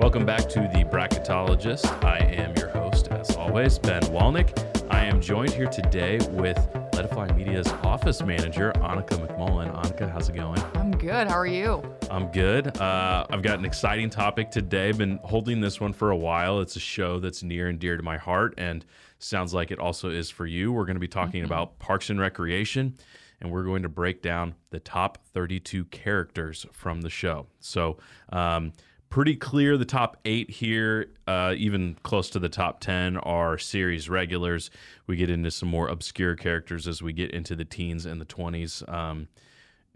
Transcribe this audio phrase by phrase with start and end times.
[0.00, 2.02] Welcome back to the Bracketologist.
[2.02, 4.58] I am your host, as always, Ben Walnick.
[4.90, 6.56] I am joined here today with
[6.94, 9.70] Let It Fly Media's office manager, Aunica McMullen.
[9.76, 10.58] Aunica, how's it going?
[10.74, 11.28] I'm good.
[11.28, 11.82] How are you?
[12.10, 12.78] I'm good.
[12.78, 14.90] Uh, I've got an exciting topic today.
[14.92, 16.60] Been holding this one for a while.
[16.60, 18.86] It's a show that's near and dear to my heart, and
[19.18, 20.72] sounds like it also is for you.
[20.72, 22.96] We're going to be talking about Parks and Recreation,
[23.38, 27.48] and we're going to break down the top 32 characters from the show.
[27.60, 27.98] So,
[28.30, 28.72] um,
[29.10, 34.08] pretty clear the top eight here, uh, even close to the top 10, are series
[34.08, 34.70] regulars.
[35.06, 38.24] We get into some more obscure characters as we get into the teens and the
[38.24, 38.88] 20s.
[38.88, 39.28] Um,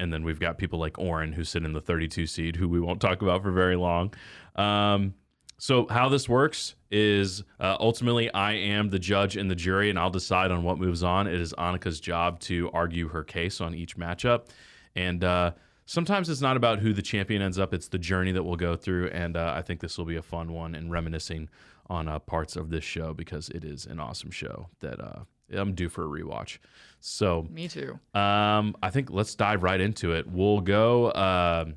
[0.00, 2.80] and then we've got people like Orin who sit in the 32 seed, who we
[2.80, 4.12] won't talk about for very long.
[4.56, 5.14] Um,
[5.58, 9.98] so how this works is uh, ultimately I am the judge and the jury, and
[9.98, 11.28] I'll decide on what moves on.
[11.28, 14.48] It is Aunica's job to argue her case on each matchup,
[14.96, 15.52] and uh,
[15.86, 18.76] sometimes it's not about who the champion ends up; it's the journey that we'll go
[18.76, 19.08] through.
[19.08, 21.48] And uh, I think this will be a fun one and reminiscing
[21.88, 25.20] on uh, parts of this show because it is an awesome show that uh,
[25.52, 26.58] I'm due for a rewatch.
[27.00, 27.98] So Me too.
[28.14, 30.26] um, I think let's dive right into it.
[30.26, 31.74] We'll go um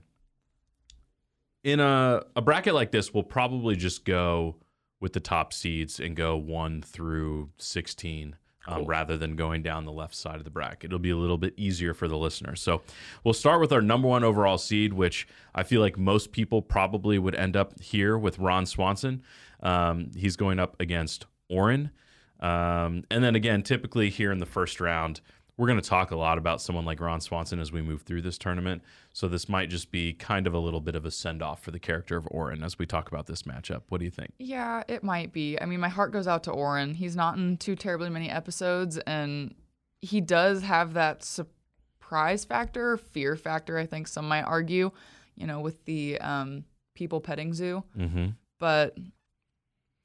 [1.63, 3.13] in a, a bracket like this.
[3.13, 4.55] We'll probably just go
[5.01, 8.37] with the top seeds and go one through sixteen.
[8.69, 8.85] Um, Cool.
[8.85, 11.53] rather than going down the left side of the bracket, it'll be a little bit
[11.55, 12.55] easier for the listener.
[12.55, 12.81] So,
[13.23, 17.17] we'll start with our number one overall seed, which I feel like most people probably
[17.17, 19.23] would end up here with Ron Swanson.
[19.61, 21.91] Um, he's going up against Orin.
[22.39, 25.21] Um, and then again, typically here in the first round,
[25.57, 28.21] we're going to talk a lot about someone like Ron Swanson as we move through
[28.21, 28.83] this tournament.
[29.11, 31.71] So this might just be kind of a little bit of a send off for
[31.71, 33.81] the character of Orin as we talk about this matchup.
[33.89, 34.33] What do you think?
[34.37, 35.59] Yeah, it might be.
[35.59, 36.93] I mean, my heart goes out to Orin.
[36.93, 39.55] He's not in too terribly many episodes, and
[39.99, 43.79] he does have that surprise factor, fear factor.
[43.79, 44.91] I think some might argue,
[45.35, 47.83] you know, with the um, people petting zoo.
[47.97, 48.27] Mm-hmm.
[48.59, 48.95] But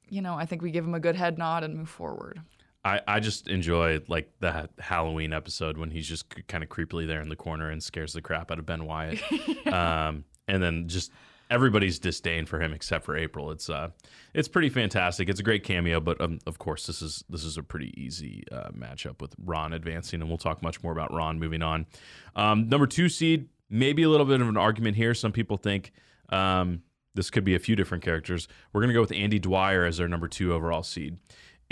[0.09, 2.43] you know, I think we give him a good head nod and move forward.
[2.84, 7.06] I, I just enjoy like the Halloween episode when he's just c- kind of creepily
[7.06, 9.20] there in the corner and scares the crap out of Ben Wyatt.
[9.72, 11.12] um, and then just
[11.48, 13.50] everybody's disdain for him except for April.
[13.50, 13.91] It's uh,
[14.34, 15.28] it's pretty fantastic.
[15.28, 18.44] It's a great cameo, but um, of course this is this is a pretty easy
[18.50, 21.87] uh, matchup with Ron advancing, and we'll talk much more about Ron moving on.
[22.34, 25.14] Um, number two seed, maybe a little bit of an argument here.
[25.14, 25.93] Some people think.
[26.31, 26.82] Um,
[27.14, 28.49] this could be a few different characters.
[28.72, 31.19] We're going to go with Andy Dwyer as our number two overall seed.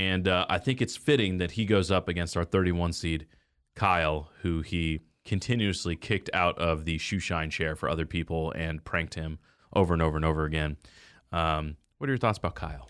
[0.00, 3.27] And uh, I think it's fitting that he goes up against our 31 seed,
[3.75, 8.83] Kyle, who he continuously kicked out of the shoe shine chair for other people and
[8.83, 9.39] pranked him
[9.75, 10.78] over and over and over again.
[11.33, 12.89] Um, what are your thoughts about Kyle?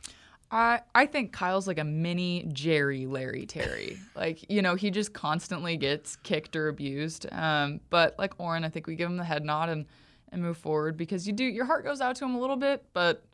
[0.52, 3.98] I I think Kyle's like a mini Jerry Larry Terry.
[4.14, 7.26] like, you know, he just constantly gets kicked or abused.
[7.32, 9.86] Um, but like Orin, I think we give him the head nod and
[10.30, 12.84] and move forward because you do your heart goes out to him a little bit,
[12.92, 13.24] but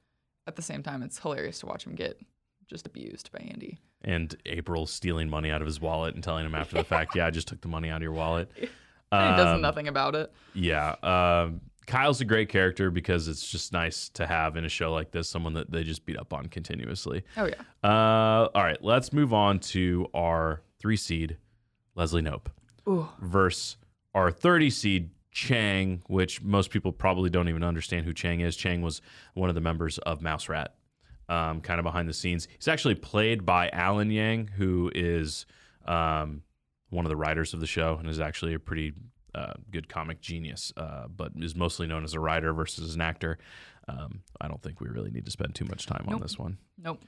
[0.46, 2.18] at the same time it's hilarious to watch him get
[2.66, 3.78] just abused by Andy.
[4.02, 7.26] And April stealing money out of his wallet and telling him after the fact, yeah,
[7.26, 8.50] I just took the money out of your wallet.
[8.58, 8.66] And
[9.36, 10.32] he does Um, nothing about it.
[10.54, 10.96] Yeah.
[11.02, 15.12] Um, Kyle's a great character because it's just nice to have in a show like
[15.12, 17.22] this someone that they just beat up on continuously.
[17.36, 17.54] Oh yeah.
[17.88, 21.36] Uh, all right, let's move on to our three seed,
[21.94, 22.48] Leslie Knope,
[22.88, 23.08] Ooh.
[23.20, 23.76] versus
[24.14, 28.56] our 30 seed, Chang, which most people probably don't even understand who Chang is.
[28.56, 29.00] Chang was
[29.34, 30.74] one of the members of Mouse Rat,
[31.28, 32.48] um, kind of behind the scenes.
[32.56, 35.46] He's actually played by Alan Yang, who is
[35.86, 36.42] um,
[36.90, 38.92] one of the writers of the show and is actually a pretty
[39.34, 43.38] uh, good comic genius, uh, but is mostly known as a writer versus an actor.
[43.88, 46.58] Um, I don't think we really need to spend too much time on this one.
[46.82, 47.02] Nope.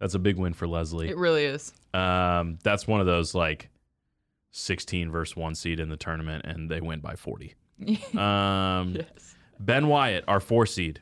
[0.00, 1.08] That's a big win for Leslie.
[1.08, 1.72] It really is.
[1.92, 3.70] Um, that's one of those like
[4.50, 7.54] 16 versus one seed in the tournament, and they win by 40.
[8.16, 9.34] Um, yes.
[9.58, 11.00] Ben Wyatt, our four seed.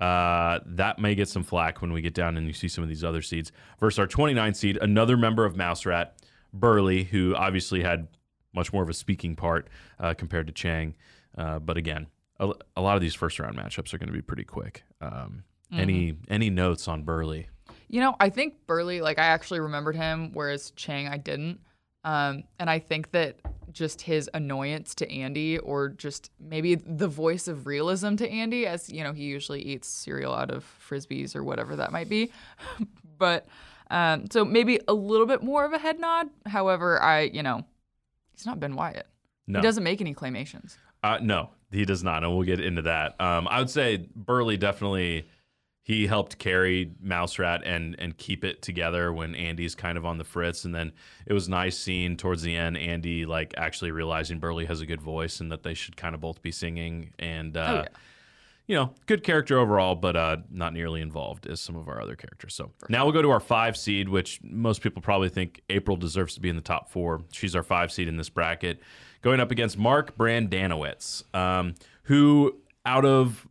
[0.00, 2.88] Uh, that may get some flack when we get down and you see some of
[2.88, 3.52] these other seeds.
[3.78, 6.16] Versus our 29 seed, another member of Mouse Rat,
[6.52, 8.08] Burly, who obviously had
[8.54, 9.68] much more of a speaking part
[9.98, 10.94] uh, compared to Chang.
[11.36, 12.06] Uh, but again,
[12.38, 14.84] a, a lot of these first round matchups are going to be pretty quick.
[15.00, 17.48] Um, Any any notes on Burly?
[17.88, 21.60] You know, I think Burly, like I actually remembered him, whereas Chang I didn't.
[22.04, 23.38] Um, and I think that
[23.74, 28.88] just his annoyance to Andy, or just maybe the voice of realism to Andy, as
[28.88, 32.32] you know, he usually eats cereal out of frisbees or whatever that might be.
[33.18, 33.46] but
[33.90, 36.30] um, so maybe a little bit more of a head nod.
[36.46, 37.64] However, I, you know,
[38.34, 39.06] he's not Ben Wyatt.
[39.46, 39.58] No.
[39.58, 40.76] He doesn't make any claymations.
[41.02, 43.20] Uh, no, he does not, and we'll get into that.
[43.20, 45.28] Um, I would say Burly definitely
[45.86, 50.18] he helped carry Mouse Rat and and keep it together when Andy's kind of on
[50.18, 50.92] the fritz, and then
[51.26, 55.00] it was nice seeing towards the end Andy like actually realizing Burly has a good
[55.02, 57.88] voice and that they should kind of both be singing, and uh, Oh, yeah.
[58.66, 62.16] you know, good character overall, but uh, not nearly involved as some of our other
[62.16, 62.54] characters.
[62.54, 66.34] So now we'll go to our five seed, which most people probably think April deserves
[66.36, 67.20] to be in the top four.
[67.30, 68.80] She's our five seed in this bracket,
[69.20, 72.56] going up against Mark Brendanawicz, um, who
[72.86, 73.46] out of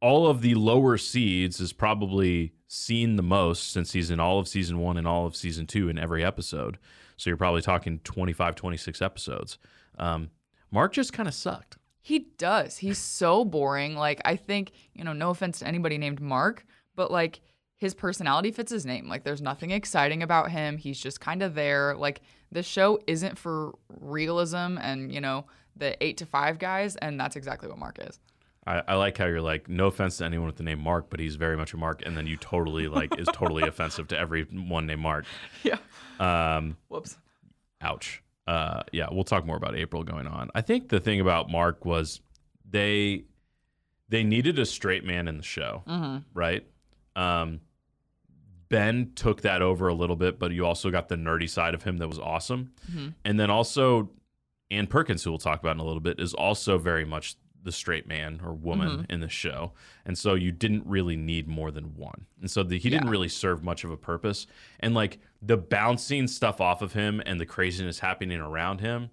[0.00, 4.46] all of the lower seeds is probably seen the most since he's in all of
[4.46, 6.78] season one and all of season two in every episode.
[7.16, 9.58] So you're probably talking 25, 26 episodes.
[9.98, 10.30] Um,
[10.70, 11.78] Mark just kind of sucked.
[12.00, 12.78] He does.
[12.78, 13.96] He's so boring.
[13.96, 16.64] Like I think, you know, no offense to anybody named Mark,
[16.94, 17.40] but like
[17.76, 19.08] his personality fits his name.
[19.08, 20.76] Like there's nothing exciting about him.
[20.76, 21.94] He's just kind of there.
[21.96, 22.20] Like
[22.52, 25.46] the show isn't for realism and, you know,
[25.76, 28.18] the 8 to 5 guys and that's exactly what Mark is.
[28.68, 31.20] I, I like how you're like, no offense to anyone with the name Mark, but
[31.20, 34.86] he's very much a Mark, and then you totally like is totally offensive to everyone
[34.86, 35.24] named Mark.
[35.62, 35.78] Yeah.
[36.20, 37.16] Um, Whoops.
[37.80, 38.22] ouch.
[38.46, 40.50] Uh, yeah, we'll talk more about April going on.
[40.54, 42.20] I think the thing about Mark was
[42.70, 43.24] they
[44.10, 45.82] they needed a straight man in the show,
[46.34, 46.66] right?
[47.16, 47.60] Um,
[48.68, 51.82] ben took that over a little bit, but you also got the nerdy side of
[51.84, 52.72] him that was awesome,
[53.24, 54.10] and then also
[54.70, 57.72] Ann Perkins, who we'll talk about in a little bit, is also very much the
[57.72, 59.12] straight man or woman mm-hmm.
[59.12, 59.72] in the show,
[60.04, 63.28] and so you didn't really need more than one, and so the, he didn't really
[63.28, 64.46] serve much of a purpose,
[64.80, 69.10] and like the bouncing stuff off of him and the craziness happening around him.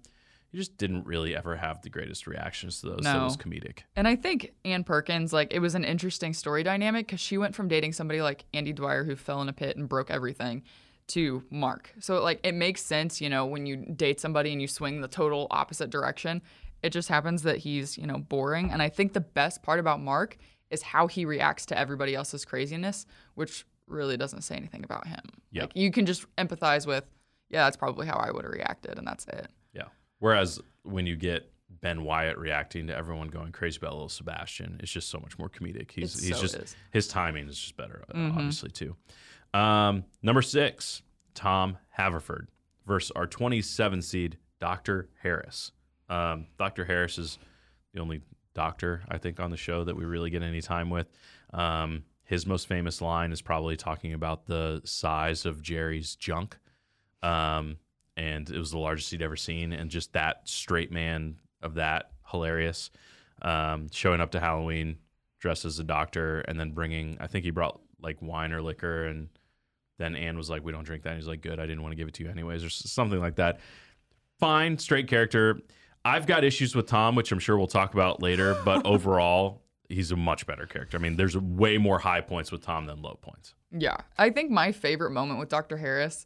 [0.52, 3.02] He just didn't really ever have the greatest reactions to those.
[3.02, 3.24] No.
[3.24, 3.80] was comedic.
[3.96, 7.54] And I think Ann Perkins, like, it was an interesting story dynamic because she went
[7.54, 10.62] from dating somebody like Andy Dwyer who fell in a pit and broke everything
[11.08, 11.92] to Mark.
[11.98, 15.08] So, like, it makes sense, you know, when you date somebody and you swing the
[15.08, 16.40] total opposite direction.
[16.86, 18.70] It just happens that he's, you know, boring.
[18.70, 20.38] And I think the best part about Mark
[20.70, 25.20] is how he reacts to everybody else's craziness, which really doesn't say anything about him.
[25.50, 25.62] Yeah.
[25.62, 27.04] Like, you can just empathize with,
[27.50, 29.48] yeah, that's probably how I would have reacted, and that's it.
[29.72, 29.88] Yeah.
[30.20, 31.50] Whereas when you get
[31.80, 35.48] Ben Wyatt reacting to everyone going crazy about little Sebastian, it's just so much more
[35.48, 35.90] comedic.
[35.90, 36.76] He's It he's so just is.
[36.92, 38.94] his timing is just better, uh, obviously too.
[39.52, 41.02] Um, number six,
[41.34, 42.46] Tom Haverford
[42.86, 45.08] versus our 27 seed Dr.
[45.22, 45.72] Harris.
[46.08, 46.84] Um, Dr.
[46.84, 47.38] Harris is
[47.92, 48.22] the only
[48.54, 51.10] doctor I think on the show that we really get any time with.
[51.52, 56.58] Um, his most famous line is probably talking about the size of Jerry's junk.
[57.22, 57.76] Um,
[58.16, 62.10] and it was the largest he'd ever seen, and just that straight man of that
[62.30, 62.90] hilarious.
[63.42, 64.98] Um, showing up to Halloween
[65.38, 69.06] dressed as a doctor, and then bringing I think he brought like wine or liquor,
[69.06, 69.28] and
[69.98, 71.92] then Ann was like, "We don't drink that." And he's like, "Good, I didn't want
[71.92, 73.60] to give it to you anyways," or something like that.
[74.40, 75.60] Fine, straight character.
[76.06, 80.12] I've got issues with Tom, which I'm sure we'll talk about later, but overall, he's
[80.12, 80.96] a much better character.
[80.96, 83.54] I mean, there's way more high points with Tom than low points.
[83.72, 83.96] Yeah.
[84.16, 85.76] I think my favorite moment with Dr.
[85.78, 86.24] Harris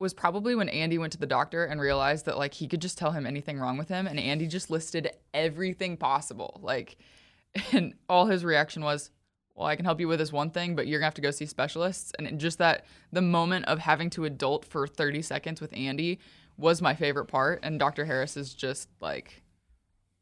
[0.00, 2.98] was probably when Andy went to the doctor and realized that like he could just
[2.98, 6.60] tell him anything wrong with him and Andy just listed everything possible.
[6.62, 6.98] Like
[7.72, 9.10] and all his reaction was,
[9.54, 11.22] "Well, I can help you with this one thing, but you're going to have to
[11.22, 15.60] go see specialists." And just that the moment of having to adult for 30 seconds
[15.60, 16.18] with Andy
[16.58, 18.04] was my favorite part and Dr.
[18.04, 19.42] Harris is just like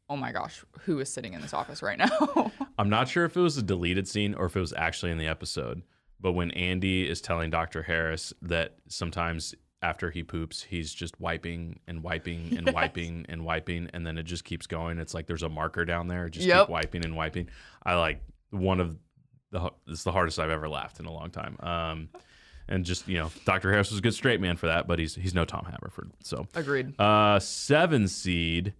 [0.07, 2.51] Oh my gosh, who is sitting in this office right now?
[2.77, 5.17] I'm not sure if it was a deleted scene or if it was actually in
[5.17, 5.81] the episode,
[6.19, 7.81] but when Andy is telling Dr.
[7.81, 13.89] Harris that sometimes after he poops, he's just wiping and wiping and wiping and wiping,
[13.93, 14.99] and then it just keeps going.
[14.99, 16.65] It's like there's a marker down there, just Yep.
[16.67, 17.49] keep wiping and wiping.
[17.83, 18.21] I like
[18.51, 18.95] one of
[19.49, 21.57] the it's the hardest I've ever laughed in a long time.
[21.61, 22.09] Um,
[22.67, 23.71] and just you know, Dr.
[23.71, 26.11] Harris was a good straight man for that, but he's he's no Tom Haverford.
[26.23, 26.99] So Agreed.
[26.99, 28.73] uh, seven seed,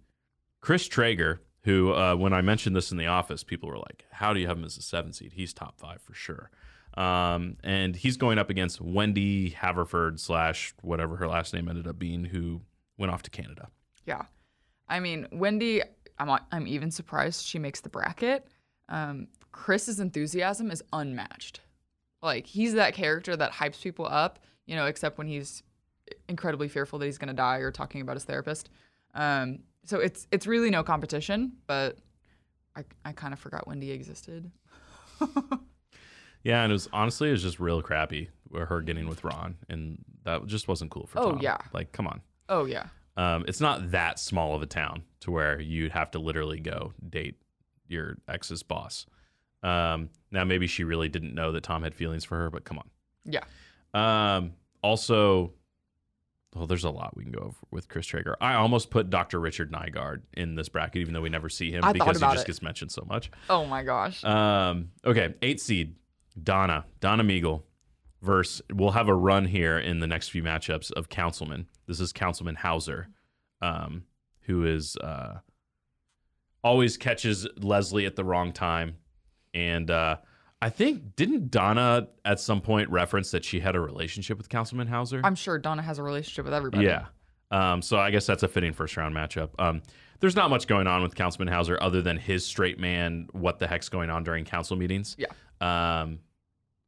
[0.60, 4.32] Chris Traeger, who, uh, when I mentioned this in the office, people were like, How
[4.32, 5.32] do you have him as a seven seed?
[5.34, 6.50] He's top five for sure.
[6.96, 11.98] Um, and he's going up against Wendy Haverford, slash whatever her last name ended up
[11.98, 12.62] being, who
[12.96, 13.68] went off to Canada.
[14.06, 14.22] Yeah.
[14.88, 15.82] I mean, Wendy,
[16.18, 18.46] I'm, I'm even surprised she makes the bracket.
[18.88, 21.60] Um, Chris's enthusiasm is unmatched.
[22.26, 25.62] Like, he's that character that hypes people up, you know, except when he's
[26.28, 28.68] incredibly fearful that he's going to die or talking about his therapist.
[29.14, 31.98] Um, so it's it's really no competition, but
[32.76, 34.50] I, I kind of forgot Wendy existed.
[36.44, 39.56] Yeah, and it was honestly, it was just real crappy with her getting with Ron,
[39.68, 41.40] and that just wasn't cool for Oh, Tom.
[41.42, 41.58] yeah.
[41.72, 42.20] Like, come on.
[42.48, 42.86] Oh, yeah.
[43.16, 46.92] Um, it's not that small of a town to where you'd have to literally go
[47.08, 47.36] date
[47.88, 49.06] your ex's boss.
[49.66, 52.78] Um, now maybe she really didn't know that Tom had feelings for her, but come
[52.78, 52.88] on.
[53.24, 53.44] Yeah.
[53.92, 55.52] Um, also,
[56.54, 58.36] well, there's a lot we can go over with Chris Traeger.
[58.40, 59.40] I almost put Dr.
[59.40, 62.44] Richard Nygaard in this bracket, even though we never see him I because he just
[62.44, 62.46] it.
[62.46, 63.30] gets mentioned so much.
[63.50, 64.22] Oh, my gosh.
[64.24, 65.96] Um, okay, eight seed
[66.40, 67.62] Donna Donna Meagle
[68.22, 68.62] versus.
[68.72, 71.66] We'll have a run here in the next few matchups of Councilman.
[71.86, 73.06] This is Councilman Howser,
[73.60, 74.04] um,
[74.42, 75.38] who is uh,
[76.62, 78.96] always catches Leslie at the wrong time.
[79.56, 80.18] And uh,
[80.60, 84.86] I think, didn't Donna at some point reference that she had a relationship with Councilman
[84.86, 85.22] Howser?
[85.24, 86.84] I'm sure Donna has a relationship with everybody.
[86.84, 87.06] Yeah.
[87.50, 89.50] Um, so I guess that's a fitting first round matchup.
[89.58, 89.80] Um,
[90.20, 93.66] there's not much going on with Councilman Howser other than his straight man, what the
[93.66, 95.16] heck's going on during council meetings.
[95.18, 95.28] Yeah.
[95.60, 96.18] Um,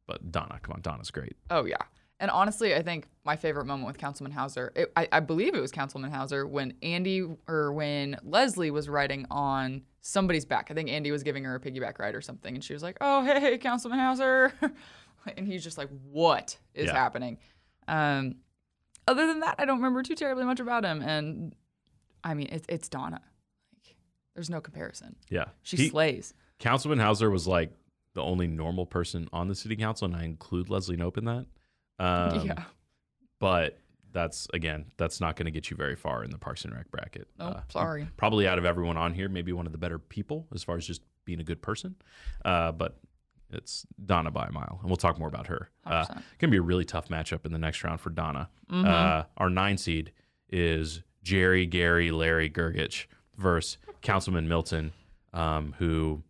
[0.06, 1.36] but Donna, come on, Donna's great.
[1.48, 1.76] Oh yeah.
[2.20, 5.60] And honestly, I think my favorite moment with Councilman Howser, it, I, I believe it
[5.60, 10.68] was Councilman Howser when Andy or when Leslie was riding on somebody's back.
[10.70, 12.96] I think Andy was giving her a piggyback ride or something, and she was like,
[13.00, 14.52] "Oh hey, Councilman Howser,"
[15.36, 16.94] and he's just like, "What is Yeah.
[16.94, 17.38] happening?"
[17.86, 18.36] Um,
[19.06, 21.00] other than that, I don't remember too terribly much about him.
[21.02, 21.54] And
[22.24, 23.20] I mean, it's it's Donna.
[23.72, 23.94] Like,
[24.34, 25.14] there's no comparison.
[25.30, 25.46] Yeah.
[25.62, 26.34] She He- slays.
[26.58, 27.70] Councilman Howser was like
[28.14, 31.46] the only normal person on the city council, and I include Leslie Knope in that.
[31.98, 32.62] Um, yeah.
[33.40, 33.78] But
[34.12, 36.90] that's, again, that's not going to get you very far in the Parks and Rec
[36.90, 37.28] bracket.
[37.38, 38.08] Oh, Uh, sorry.
[38.16, 40.86] probably out of everyone on here, maybe one of the better people as far as
[40.86, 41.94] just being a good person.
[42.44, 42.98] Uh, but
[43.50, 45.70] it's Donna by a mile, and we'll talk more about her.
[45.86, 46.04] Uh,
[46.38, 48.48] gonna be a really tough matchup in the next round for Donna.
[48.70, 48.86] Mm-hmm.
[48.86, 50.12] Uh, our nine seed
[50.50, 54.92] is Jerry, Gary, Larry Gergich versus Councilman Milton,
[55.32, 56.22] um, who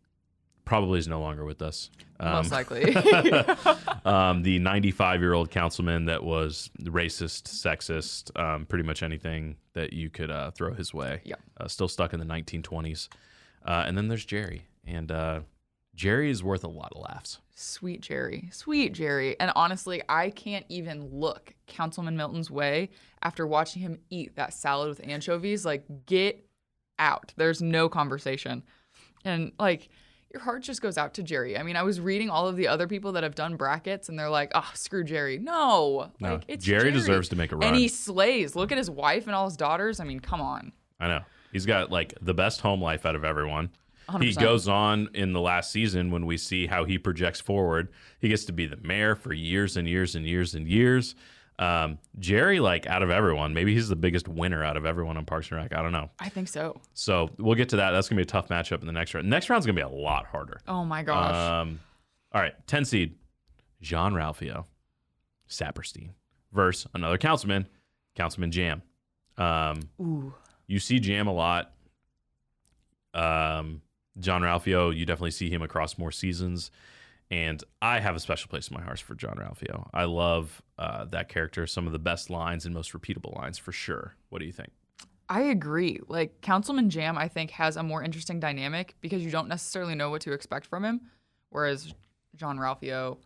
[0.68, 1.90] probably is no longer with us.
[2.20, 2.94] Um, Most likely.
[4.04, 9.94] um, the 95 year old councilman that was racist, sexist, um, pretty much anything that
[9.94, 11.22] you could uh, throw his way.
[11.24, 11.36] Yeah.
[11.58, 13.08] Uh, still stuck in the 1920s.
[13.64, 14.66] Uh, and then there's Jerry.
[14.86, 15.40] And uh,
[15.94, 17.38] Jerry is worth a lot of laughs.
[17.54, 18.50] Sweet Jerry.
[18.52, 19.40] Sweet Jerry.
[19.40, 22.90] And honestly, I can't even look Councilman Milton's way
[23.22, 25.64] after watching him eat that salad with anchovies.
[25.64, 26.46] Like, get
[26.98, 27.32] out.
[27.38, 28.64] There's no conversation.
[29.24, 29.88] And like,
[30.32, 31.56] your heart just goes out to Jerry.
[31.56, 34.18] I mean, I was reading all of the other people that have done brackets and
[34.18, 35.38] they're like, oh, screw Jerry.
[35.38, 36.10] No.
[36.20, 37.68] No, Like, it's Jerry deserves to make a run.
[37.68, 38.54] And he slays.
[38.54, 40.00] Look at his wife and all his daughters.
[40.00, 40.72] I mean, come on.
[41.00, 41.20] I know.
[41.52, 43.70] He's got like the best home life out of everyone.
[44.20, 44.40] He 100%.
[44.40, 47.88] goes on in the last season when we see how he projects forward.
[48.20, 51.14] He gets to be the mayor for years and years and years and years.
[51.58, 55.24] Um, Jerry, like out of everyone, maybe he's the biggest winner out of everyone on
[55.24, 55.74] Parks and Rec.
[55.74, 56.08] I don't know.
[56.20, 56.80] I think so.
[56.94, 57.90] So we'll get to that.
[57.90, 59.28] That's gonna be a tough matchup in the next round.
[59.28, 60.60] Next round's gonna be a lot harder.
[60.68, 61.34] Oh my gosh.
[61.34, 61.80] Um,
[62.32, 63.16] all right, ten seed,
[63.80, 64.66] Jean Ralphio,
[65.48, 66.10] Saperstein
[66.52, 67.66] versus another councilman,
[68.14, 68.82] Councilman Jamm.
[69.36, 70.34] Um, Ooh.
[70.66, 71.72] you see Jamm a lot.
[73.14, 73.82] Um,
[74.20, 76.70] Jean Ralphio, you definitely see him across more seasons.
[77.30, 79.88] And I have a special place in my heart for Jean Ralphio.
[79.92, 81.66] I love uh, that character.
[81.66, 84.14] Some of the best lines and most repeatable lines for sure.
[84.30, 84.70] What do you think?
[85.28, 86.00] I agree.
[86.08, 90.08] Like Councilman Jamm, I think has a more interesting dynamic because you don't necessarily know
[90.08, 91.02] what to expect from him,
[91.50, 91.92] whereas
[92.34, 93.18] Jean Ralphio,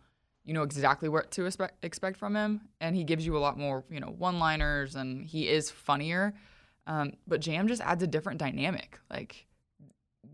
[0.43, 3.85] you know exactly what to expect from him, and he gives you a lot more,
[3.89, 6.33] you know, one-liners, and he is funnier.
[6.87, 8.99] Um, but Jamm just adds a different dynamic.
[9.09, 9.45] Like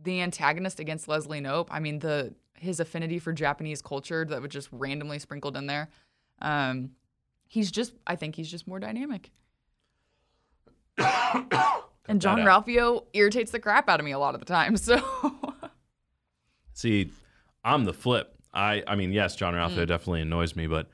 [0.03, 1.67] the antagonist against Leslie Knope.
[1.69, 5.89] I mean, the his affinity for Japanese culture that was just randomly sprinkled in there.
[6.41, 6.91] Um,
[7.47, 9.31] he's just, I think he's just more dynamic.
[10.97, 12.39] and Jean.
[12.39, 14.77] Ralphio irritates the crap out of me a lot of the time.
[14.77, 15.01] So
[16.73, 17.11] See,
[17.63, 18.35] I'm the flip.
[18.53, 20.89] I I mean, yes, Jean Ralphio definitely annoys me, but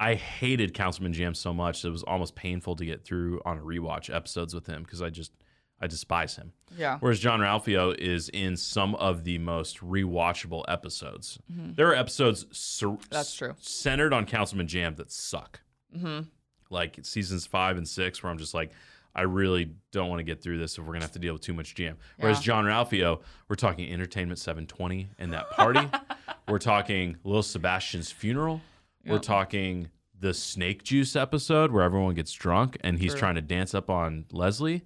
[0.00, 3.60] I hated Councilman Jamm so much it was almost painful to get through on a
[3.60, 5.32] rewatch episodes with him because I just
[5.80, 6.52] I despise him.
[6.76, 11.38] yeah, Whereas Jean Ralphio is in some of the most rewatchable episodes.
[11.48, 13.02] There are episodes sur- Mm-hmm.
[13.10, 13.54] That's true.
[13.60, 15.60] centered on Councilman Jamm that suck.
[15.96, 16.20] hmm
[16.70, 18.72] Like seasons five and six, where I'm just like,
[19.14, 21.42] I really don't want to get through this if we're gonna have to deal with
[21.42, 21.96] too much jam.
[22.18, 25.88] Whereas Jean Ralphio, we're talking Entertainment 720 and that party.
[26.48, 28.60] we're talking Little Sebastian's funeral.
[29.06, 29.88] We're talking
[30.20, 33.20] the snake juice episode where everyone gets drunk and he's True.
[33.20, 34.84] trying to dance up on Leslie.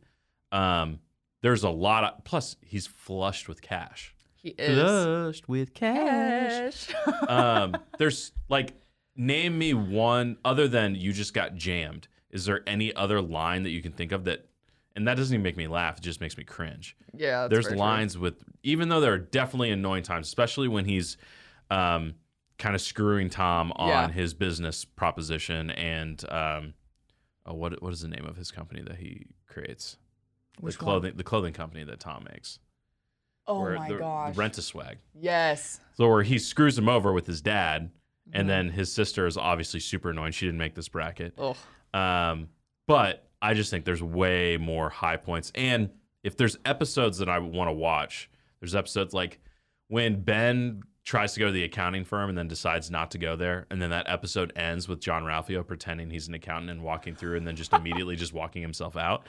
[0.52, 1.00] Um,
[1.40, 4.14] there's a lot of plus he's flushed with cash.
[4.36, 4.78] he is.
[4.78, 6.88] Flushed with cash.
[7.28, 8.74] um, there's like
[9.16, 12.06] name me one other than you just got jammed.
[12.30, 14.46] Is there any other line that you can think of that?
[14.94, 15.96] And that doesn't even make me laugh.
[15.98, 16.96] It just makes me cringe.
[17.14, 17.80] yeah, that's There's very true.
[17.80, 21.16] lines with, even though there are definitely annoying times, especially when he's
[21.70, 22.14] um,
[22.58, 24.08] kind of screwing Tom on Yeah.
[24.10, 26.74] his business proposition and um,
[27.46, 29.96] oh, what what is the name of his company that he creates?
[30.60, 30.92] Which the one?
[31.00, 32.58] clothing the clothing company that Tom makes.
[33.46, 34.36] Oh my the, gosh.
[34.36, 34.98] Rent a swag.
[35.14, 35.80] yes.
[35.96, 37.90] So where he screws him over with his dad,
[38.28, 38.38] Mm-hmm.
[38.40, 40.30] and then his sister is obviously super annoying.
[40.30, 41.34] She didn't make this bracket.
[41.36, 41.56] Oh,
[41.92, 42.48] Um,
[42.86, 45.50] but I just think there's way more high points.
[45.56, 45.90] And
[46.22, 48.30] if there's episodes that I would want to watch,
[48.60, 49.40] there's episodes like
[49.88, 53.34] when Ben tries to go to the accounting firm and then decides not to go
[53.34, 57.16] there, and then that episode ends with Jean Ralphio pretending he's an accountant and walking
[57.16, 59.26] through, and then just immediately just walking himself out.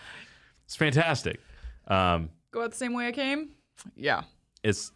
[0.66, 1.40] It's fantastic.
[1.88, 3.50] Um, go out the same way I came.
[3.96, 4.24] Yeah.
[4.64, 4.92] It's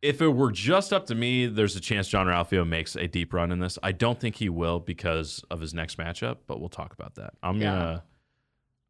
[0.00, 3.32] if it were just up to me, there's a chance Jean Ralphio makes a deep
[3.32, 3.78] run in this.
[3.82, 7.34] I don't think he will because of his next matchup, but we'll talk about that.
[7.42, 7.70] I'm Yeah.
[7.70, 8.04] gonna.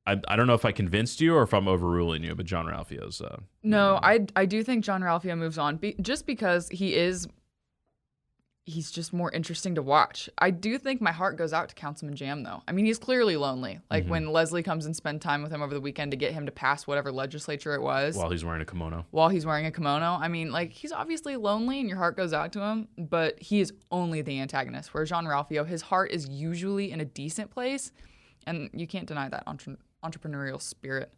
[0.05, 2.67] I, I don't know if I convinced you or if I'm overruling you, but Jean
[2.67, 3.21] Ralphio's.
[3.21, 7.29] Uh, No, I I do think Jean Ralphio moves on be, just because he is
[8.65, 10.31] he's just more interesting to watch.
[10.39, 12.63] I do think my heart goes out to Councilman Jamm though.
[12.69, 13.81] I mean, he's clearly lonely.
[13.91, 14.11] Like mm-hmm.
[14.11, 16.53] when Leslie comes and spend time with him over the weekend to get him to
[16.53, 19.05] pass whatever legislature it was while he's wearing a kimono.
[19.11, 20.17] while he's wearing a kimono.
[20.21, 23.61] I mean, like he's obviously lonely and your heart goes out to him, but he
[23.61, 24.95] is only the antagonist.
[24.95, 27.91] Where Jean Ralphio, his heart is usually in a decent place,
[28.47, 31.13] and you can't deny that entre- entrepreneurial spirit.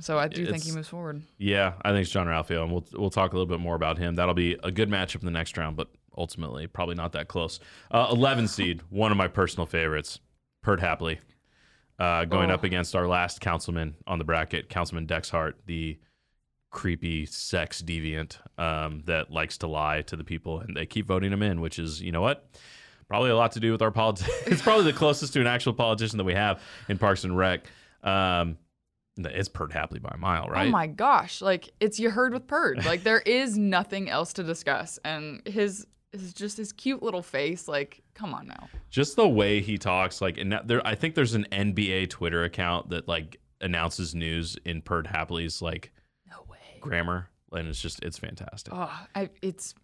[0.00, 1.22] So I do think he moves forward.
[1.36, 3.98] Yeah, I think it's Jean Ralphio, and we'll we'll talk a little bit more about
[3.98, 4.14] him.
[4.14, 7.60] That'll be a good matchup in the next round, but ultimately probably not that close.
[7.90, 10.18] Uh, 11 seed, one of my personal favorites,
[10.62, 11.18] Perd Hapley,
[11.98, 12.54] uh, going Oh.
[12.54, 15.98] up against our last councilman on the bracket, Councilman Dexhart, the
[16.70, 21.32] creepy sex deviant um, that likes to lie to the people, and they keep voting
[21.32, 22.48] him in, which is you know what.
[23.08, 24.30] Probably a lot to do with our politics.
[24.46, 27.66] it's probably the closest to an actual politician that we have in Parks and Rec.
[28.02, 28.56] Um,
[29.18, 30.68] it's Perd Hapley by a mile, right?
[30.68, 32.82] Oh my gosh, like it's you heard with Perd.
[32.86, 37.68] Like there is nothing else to discuss, and his is just his cute little face.
[37.68, 38.68] Like, come on now.
[38.90, 42.90] just the way he talks like and there i think there's an nba twitter account
[42.90, 45.90] that like announces news in perd hapley's like
[46.28, 46.58] No way.
[46.80, 49.74] grammar and it's just it's fantastic Oh, I, it's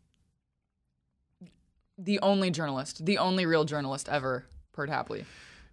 [1.96, 5.24] the only journalist, the only real journalist ever, Perd Hapley.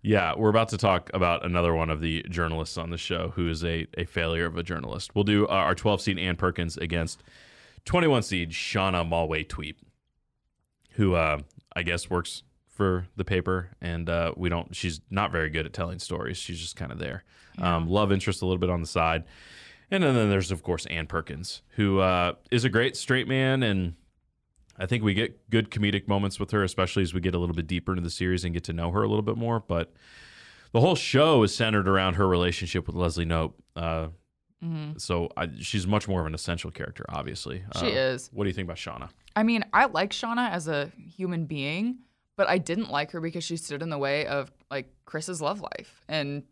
[0.02, 3.50] yeah we're about to talk about another one of the journalists on the show who
[3.50, 6.78] is a, a failure of a journalist we'll do uh, our 12 seed ann perkins
[6.78, 7.22] against
[7.86, 9.76] 21 seed shauna malwae-tweep
[10.96, 11.40] who uh,
[11.76, 15.72] i guess works for the paper and uh, we don't she's not very good at
[15.72, 16.36] telling stories.
[16.38, 17.24] She's just kind of there
[17.58, 19.24] um, love interest a little bit on the side.
[19.90, 23.64] And then, then there's of course ann perkins who uh, is a great straight man
[23.64, 23.94] and
[24.78, 27.56] i think we get good comedic moments with her especially as we get a little
[27.56, 29.62] bit deeper into the series and get to know her a little bit more.
[29.62, 29.94] But
[30.74, 34.08] the whole show is centered around her relationship with leslie knope uh,
[34.98, 37.64] so I, she's much more of an essential character obviously.
[37.80, 38.30] She Uh, is.
[38.34, 42.00] what do you think about shauna I mean, I like Shauna as a human being,
[42.38, 45.62] but I didn't like her because she stood in the way of like Chris's love
[45.62, 46.44] life, and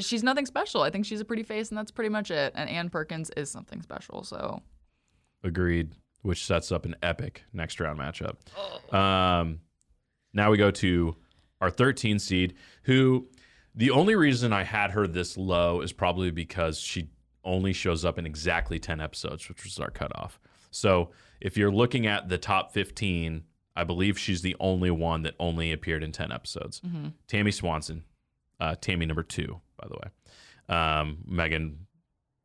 [0.00, 0.82] she's nothing special.
[0.82, 2.52] I think she's a pretty face, and that's pretty much it.
[2.56, 4.24] And Ann Perkins is something special.
[4.24, 4.62] So
[5.42, 5.92] Agreed.
[6.22, 8.36] Which sets up an epic next round matchup.
[8.94, 9.60] Um,
[10.32, 11.14] now we go to
[11.60, 13.28] our 13 seed, who
[13.74, 17.10] the only reason I had her this low is probably because she
[17.44, 20.40] only shows up in exactly 10 episodes, which was our cutoff.
[20.70, 23.44] So if you're looking at the top 15,
[23.76, 26.80] I believe she's the only one that only appeared in 10 episodes.
[27.28, 28.04] Tammy Swanson,
[28.60, 30.76] uh, Tammy number two, by the way.
[30.76, 31.86] Um, Megan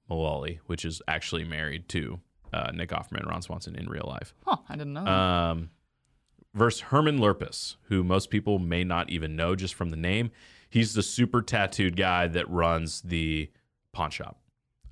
[0.09, 2.19] Mullally, which is actually married to
[2.51, 4.33] uh, Nick Offerman, Ron Swanson in real life.
[4.45, 5.05] huh, I didn't know.
[5.05, 5.11] that.
[5.11, 5.69] Um,
[6.55, 10.31] versus Herman Lurpus, who most people may not even know just from the name.
[10.69, 13.51] He's the super tattooed guy that runs the
[13.93, 14.39] pawn shop,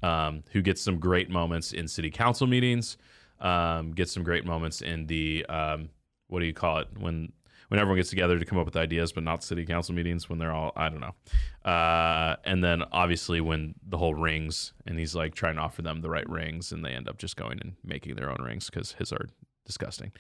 [0.04, 2.96] um, who gets some great moments in city council meetings,
[3.40, 5.90] um, gets some great moments in the um,
[6.28, 7.32] what do you call it when
[7.70, 10.40] when everyone gets together to come up with ideas, but not city council meetings when
[10.40, 11.70] they're all I don't know.
[11.70, 16.02] Uh, and then obviously when the whole rings and he's like trying to offer them
[16.02, 18.94] the right rings, and they end up just going and making their own rings because
[18.94, 19.28] his are
[19.66, 20.12] disgusting.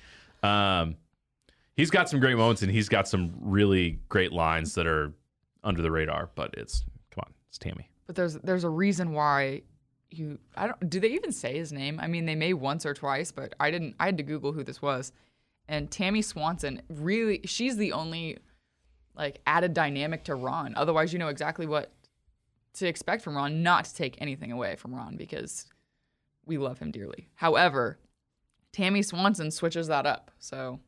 [0.43, 0.95] Um,
[1.75, 5.13] he's got some great moments and he's got some really great lines that are
[5.63, 7.89] under the radar, but it's come on, it's Tammy.
[8.08, 9.62] but there's there's a reason why
[10.09, 11.99] you I don't do they even say his name?
[12.01, 13.95] I mean, they may once or twice, but I didn't.
[13.99, 15.11] I had to Google who this was.
[15.67, 18.37] And Tammy Swanson really, she's the only
[19.15, 20.73] like added dynamic to Ron.
[20.77, 21.91] Otherwise, you know exactly what
[22.75, 23.63] to expect from Ron.
[23.63, 25.65] Not to take anything away from Ron because
[26.45, 27.27] we love him dearly.
[27.35, 27.99] However,
[28.71, 30.79] Tammy Swanson switches that up, so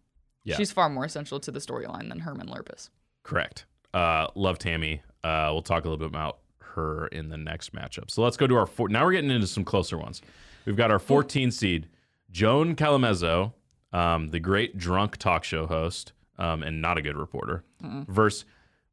[0.45, 0.55] Yeah.
[0.55, 2.89] she's far more essential to the storyline than Herman Lurpus.
[3.23, 3.65] Correct.
[3.93, 5.01] Uh, love Tammy.
[5.23, 6.39] Uh, we'll talk a little bit about
[6.79, 8.09] her in the next matchup.
[8.11, 8.89] So let's go to our four.
[8.89, 10.21] Now we're getting into some closer ones.
[10.65, 11.87] We've got our 14 seed,
[12.31, 13.53] Joan Calamezzo,
[13.93, 17.63] um, the great drunk talk show host um, and not a good reporter,
[18.07, 18.45] versus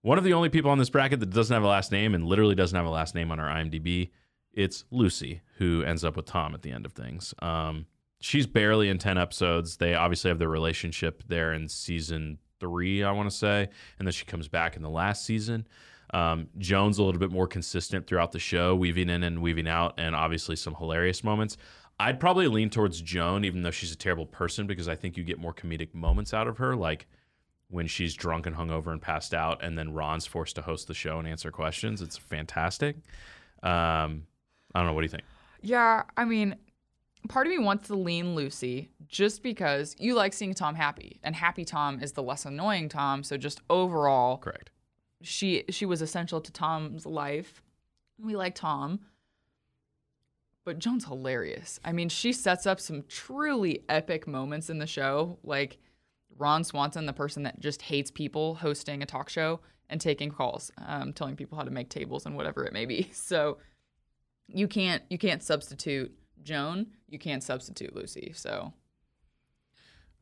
[0.02, 2.24] one of the only people on this bracket that doesn't have a last name and
[2.24, 4.10] literally doesn't have a last name on our IMDb.
[4.52, 7.34] It's Lucy, who ends up with Tom at the end of things.
[7.40, 7.86] Um,
[8.20, 9.76] she's barely in 10 episodes.
[9.76, 13.68] They obviously have their relationship there in season three, I want to say.
[13.98, 15.66] And then she comes back in the last season.
[16.14, 19.94] Um, Joan's a little bit more consistent throughout the show, weaving in and weaving out,
[19.98, 21.56] and obviously some hilarious moments.
[21.98, 25.24] I'd probably lean towards Joan, even though she's a terrible person, because I think you
[25.24, 27.06] get more comedic moments out of her, like
[27.68, 30.94] when she's drunk and hungover and passed out, and then Ron's forced to host the
[30.94, 32.02] show and answer questions.
[32.02, 32.96] It's fantastic.
[33.62, 34.26] Um,
[34.74, 34.92] I don't know.
[34.92, 35.24] What do you think?
[35.62, 36.56] Yeah, I mean,
[37.28, 41.34] part of me wants to lean Lucy just because you like seeing Tom happy, and
[41.34, 43.24] happy Tom is the less annoying Tom.
[43.24, 44.70] So just overall, Correct.
[45.22, 47.62] She she was essential to Tom's life.
[48.18, 49.00] We like Tom.
[50.64, 51.78] But Joan's hilarious.
[51.84, 55.78] I mean, she sets up some truly epic moments in the show, like
[56.36, 60.72] Ron Swanson, the person that just hates people, hosting a talk show and taking calls,
[60.84, 63.10] um, telling people how to make tables and whatever it may be.
[63.14, 63.58] So
[64.48, 66.86] you can't you can't substitute Joan.
[67.08, 68.32] You can't substitute Lucy.
[68.34, 68.72] So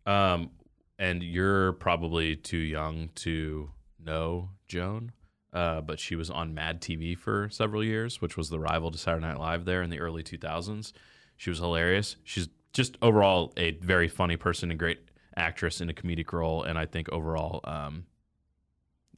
[0.07, 0.51] Um,
[0.99, 3.71] and you're probably too young to
[4.05, 5.13] know Joan,
[5.53, 8.99] uh, but she was on Mad TV for several years, which was the rival to
[8.99, 10.93] Saturday Night Live there in the early 2000s.
[11.37, 12.17] She was hilarious.
[12.25, 15.01] She's just overall a very funny person and great
[15.37, 18.05] actress in a comedic role, and I think overall, um,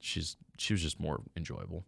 [0.00, 1.84] she's she was just more enjoyable.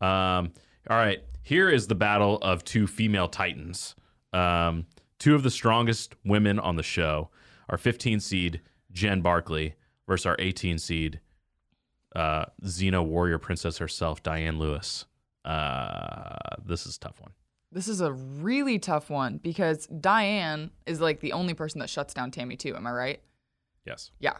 [0.00, 0.52] Um,
[0.88, 3.94] all right, here is the battle of two female titans.
[4.32, 4.86] Um,
[5.18, 7.30] two of the strongest women on the show.
[7.68, 8.60] Our 15 seed
[8.92, 9.74] Jen Barkley
[10.06, 11.20] versus our 18 seed
[12.14, 15.06] uh, Xena warrior princess herself, Diane Lewis.
[15.44, 17.32] Uh, this is a tough one.
[17.72, 22.12] this is a really tough one because Diane is like the only person that shuts
[22.12, 22.74] down Tammy too.
[22.76, 23.20] Am I right?
[23.86, 24.10] Yes.
[24.18, 24.36] Yeah.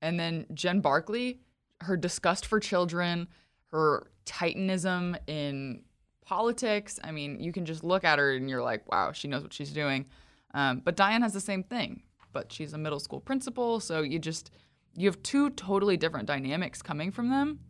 [0.00, 1.40] And then Jen Barkley,
[1.82, 3.28] her disgust for children,
[3.70, 5.82] her titanism in
[6.24, 6.98] politics.
[7.04, 9.52] I mean, you can just look at her and you're like, wow, she knows what
[9.52, 10.06] she's doing.
[10.54, 13.80] Um, but Diane has the same thing, but she's a middle school principal.
[13.80, 14.50] So you just,
[14.96, 17.60] you have two totally different dynamics coming from them.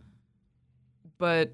[1.19, 1.53] But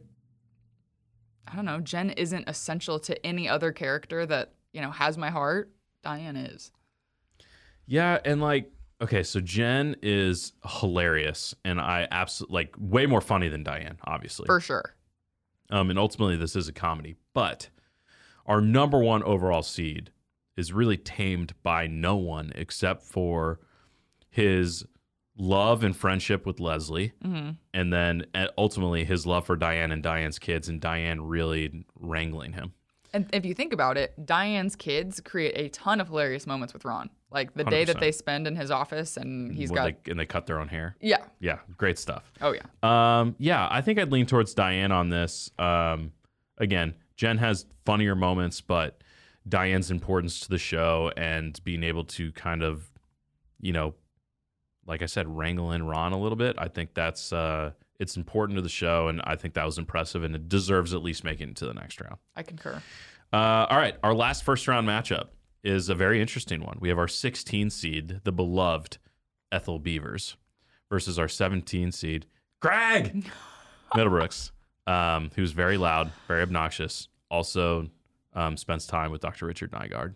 [1.46, 5.31] I don't know, Jen isn't essential to any other character that, you know, has my
[5.31, 5.70] heart.
[6.02, 6.70] Diane is.
[7.87, 13.48] Yeah, and like okay, so Jen is hilarious, and I absolutely like way more funny
[13.48, 14.46] than Diane, obviously.
[14.46, 14.94] For sure.
[15.70, 17.16] Um, and ultimately, this is a comedy.
[17.35, 17.68] But
[18.46, 20.11] our number one overall seed
[20.57, 23.61] is really tamed by no one except for
[24.31, 24.85] his
[25.38, 30.03] love and friendship with Leslie, hmm and then uh, ultimately his love for Diane and
[30.03, 32.72] Diane's kids, and Diane really wrangling him.
[33.14, 36.85] And if you think about it, Diane's kids create a ton of hilarious moments with
[36.85, 37.09] Ron.
[37.31, 40.20] Like the day that they spend in his office and he's When got they, and
[40.20, 40.96] they cut their own hair.
[41.01, 41.24] Yeah.
[41.40, 42.31] Yeah, great stuff.
[42.40, 42.64] Oh yeah.
[42.83, 45.51] Um, yeah, I think I'd lean towards Diane on this.
[45.59, 46.12] Um,
[46.59, 49.03] again, Jen has funnier moments, but
[49.48, 52.90] Diane's importance to the show and being able to kind of,
[53.61, 53.94] you know,
[54.88, 56.57] like I said, wrangle in Ron a little bit.
[56.59, 60.24] I think that's uh, it's important to the show, and I think that was impressive,
[60.24, 62.16] and it deserves at least making it to the next round.
[62.35, 62.83] I concur.
[63.33, 65.29] Uh, all right, our last first round matchup
[65.62, 66.79] is a very interesting one.
[66.81, 68.98] We have our 16 seed, the beloved
[69.53, 70.37] Ethel Beavers,
[70.88, 72.27] versus our 17 seed,
[72.61, 73.31] Craig
[73.94, 74.53] Middlebrooks,
[74.87, 77.09] um, who's very loud, very obnoxious.
[77.31, 77.90] Also,
[78.33, 79.44] um, spends time with Dr.
[79.44, 80.14] Richard Nygaard.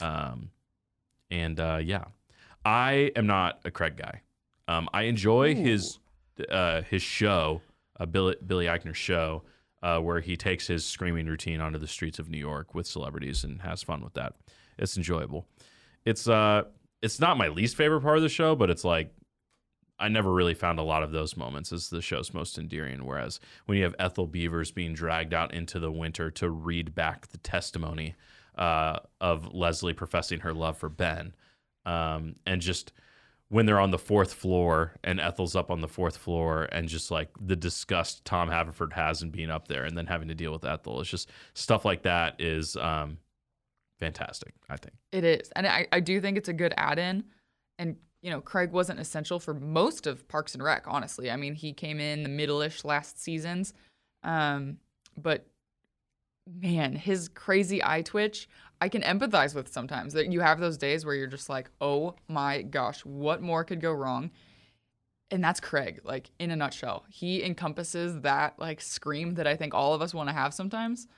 [0.00, 0.50] Um,
[1.30, 2.04] and uh, yeah,
[2.64, 4.22] I am not a Craig guy.
[4.68, 5.98] Um, I enjoy his
[6.48, 7.62] uh, his show,
[8.00, 9.42] uh, Billy Billy Eichner's show,
[9.82, 13.44] uh, where he takes his screaming routine onto the streets of New York with celebrities
[13.44, 14.34] and has fun with that.
[14.78, 15.46] It's enjoyable.
[16.04, 16.64] It's uh,
[17.02, 19.12] it's not my least favorite part of the show, but it's like
[19.98, 23.04] I never really found a lot of those moments as the show's most endearing.
[23.04, 27.28] Whereas when you have Ethel Beavers being dragged out into the winter to read back
[27.28, 28.14] the testimony
[28.56, 31.34] uh, of Leslie professing her love for Ben,
[31.86, 32.92] um, and just
[33.48, 37.10] when they're on the fourth floor and Ethel's up on the fourth floor and just
[37.10, 40.52] like the disgust Tom Haverford has in being up there and then having to deal
[40.52, 41.00] with Ethel.
[41.00, 43.18] It's just stuff like that is um,
[44.00, 44.96] fantastic, I think.
[45.12, 45.52] It is.
[45.54, 47.24] And I, I do think it's a good add in.
[47.78, 51.30] And, you know, Craig wasn't essential for most of Parks and Rec, honestly.
[51.30, 53.74] I mean, he came in the middle ish last seasons.
[54.22, 54.78] Um,
[55.16, 55.46] but
[56.60, 58.48] man, his crazy eye twitch,
[58.84, 60.12] I can empathize with sometimes.
[60.12, 63.80] That you have those days where you're just like, oh my gosh, what more could
[63.80, 64.30] go wrong?
[65.30, 67.06] And that's Craig, like in a nutshell.
[67.08, 71.08] He encompasses that like scream that I think all of us want to have sometimes.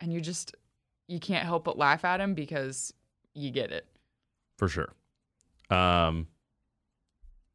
[0.00, 0.56] And you just,
[1.06, 2.92] you can't help but laugh at him because
[3.34, 3.86] you get it.
[4.58, 4.92] For sure.
[5.70, 6.26] Um,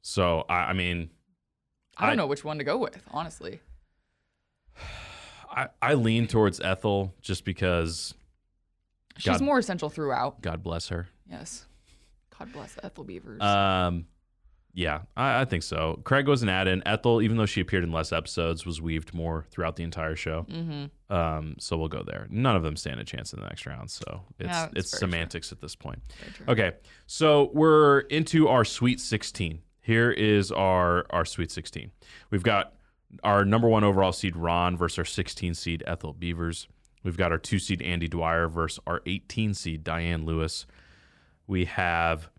[0.01, 1.09] so, I, I mean,
[1.97, 3.59] I don't I- know which one to go with, honestly.
[5.51, 8.13] I, I lean towards Ethel just because
[9.17, 10.41] She's God- more essential throughout.
[10.41, 11.07] God bless her.
[11.29, 11.65] Yes.
[12.37, 13.41] God bless Ethel Beavers.
[13.41, 14.07] Um,
[14.73, 16.01] yeah, I, I think so.
[16.03, 16.85] Craig was an add-in.
[16.85, 20.45] Ethel, even though she appeared in less episodes, was weaved more throughout the entire show.
[20.49, 21.13] mm-hmm.
[21.15, 22.27] Um, so we'll go there.
[22.29, 23.89] None of them stand a chance in the next round.
[23.89, 24.99] So it's that's it's very true.
[24.99, 25.99] semantics at this point.
[26.49, 26.73] Okay,
[27.07, 29.61] so we're into our Sweet 16.
[29.79, 31.91] Here is our our Sweet 16.
[32.31, 32.73] We've got
[33.23, 36.67] our number one overall seed Ron versus our 16 seed Ethel Beavers.
[37.05, 40.65] We've got our two seed Andy Dwyer versus our 18 seed Diane Lewis.
[41.45, 42.29] We have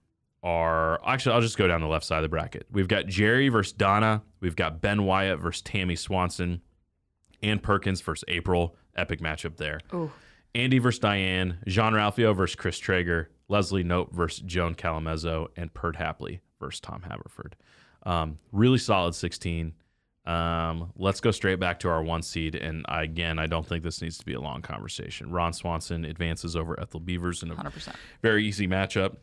[0.43, 2.67] our actually I'll just go down the left side of the bracket.
[2.71, 4.23] We've got Jerry versus Donna.
[4.41, 6.63] We've got Ben Wyatt versus Tammy Swanson.
[7.43, 8.75] Ann Perkins versus April.
[8.97, 9.81] Epic matchup there.
[9.95, 10.11] Ooh.
[10.55, 11.59] Andy versus Diane.
[11.69, 13.31] Jean Ralphio versus Chris Traeger.
[13.49, 15.47] Leslie Knope versus Joan Calamezzo.
[15.57, 17.55] And Perd Hapley versus Tom Haverford.
[18.05, 19.75] Um, really solid 16.
[20.27, 22.57] Um, let's go straight back to our one seed.
[22.57, 25.31] And I, again, I don't think this needs to be a long conversation.
[25.31, 27.95] Ron Swanson advances over Ethel Beavers in a 100%.
[28.23, 29.17] very easy matchup.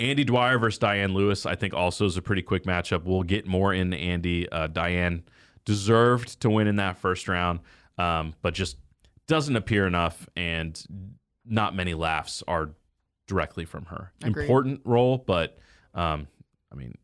[0.00, 3.04] Andy Dwyer versus Diane Lewis, I think, also is a pretty quick matchup.
[3.04, 4.48] We'll get more into Andy.
[4.50, 5.22] Uh, Diane
[5.64, 7.60] deserved to win in that first round,
[7.96, 8.76] um, but just
[9.26, 10.84] doesn't appear enough, and
[11.46, 12.70] not many laughs are
[13.26, 14.12] directly from her.
[14.22, 14.42] Agreed.
[14.42, 15.58] Important role, but
[15.94, 16.26] um,
[16.72, 16.98] I mean,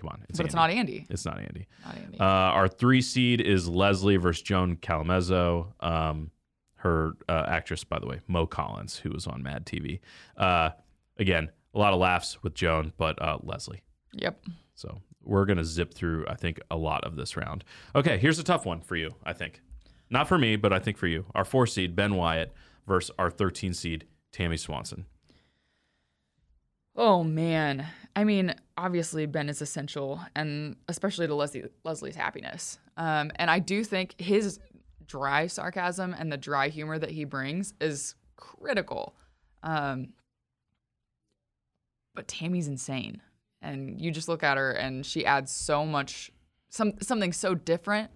[0.00, 1.06] come on, it's But it's not Andy.
[1.08, 1.68] It's not Andy.
[1.84, 2.20] Not Andy.
[2.20, 5.72] Uh, our three seed is Leslie versus Joan Calamezzo.
[5.80, 6.30] Um,
[6.76, 10.00] her uh, actress, by the way, Mo Collins, who was on Mad TV.
[10.36, 10.70] Uh,
[11.18, 13.82] again, a lot of laughs with Joan, but uh, Leslie.
[14.14, 14.42] yep.
[14.74, 17.64] So we're gonna zip through, I think, a lot of this round.
[17.94, 19.10] Okay, here's a tough one for you.
[19.24, 19.60] I think,
[20.08, 21.26] not for me, but I think for you.
[21.34, 22.52] Our four seed Ben Wyatt
[22.86, 25.04] versus our 13 seed Tammy Swanson.
[26.96, 27.86] Oh man.
[28.16, 32.78] I mean, obviously Ben is essential and especially to Leslie Leslie's happiness.
[32.96, 34.58] Um, and I do think his
[35.06, 39.14] dry sarcasm and the dry humor that he brings is critical.
[39.62, 40.14] Um,
[42.14, 43.22] but Tammy's insane.
[43.62, 46.30] And you just look at her and she adds so much
[46.70, 48.10] some something so different.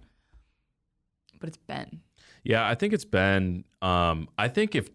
[1.39, 2.01] But it's Ben.
[2.45, 3.65] Yeah, I think it's Ben.
[3.83, 4.89] Um, I think if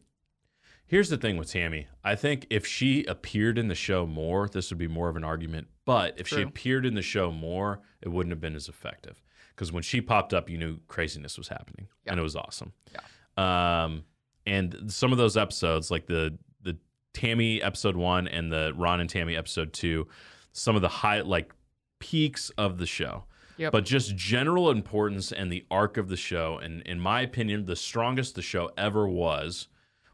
[0.89, 4.69] here's the thing with Tammy, I think if she appeared in the show more, this
[4.71, 5.67] would be more of an argument.
[5.85, 9.21] But if she appeared in the show more, it wouldn't have been as effective.
[9.55, 12.11] Because when she popped up, you knew craziness was happening, Yeah.
[12.11, 12.73] and it was awesome.
[12.91, 13.83] Yeah.
[13.83, 14.03] Um,
[14.45, 16.77] and some of those episodes, like the the
[17.13, 20.07] Tammy episode one and the Ron and Tammy episode two,
[20.53, 21.53] some of the high like
[21.99, 23.25] peaks of the show
[23.57, 23.73] Yep.
[23.73, 26.57] but just general importance and the arc of the show.
[26.63, 29.67] And in my opinion, the strongest the show ever was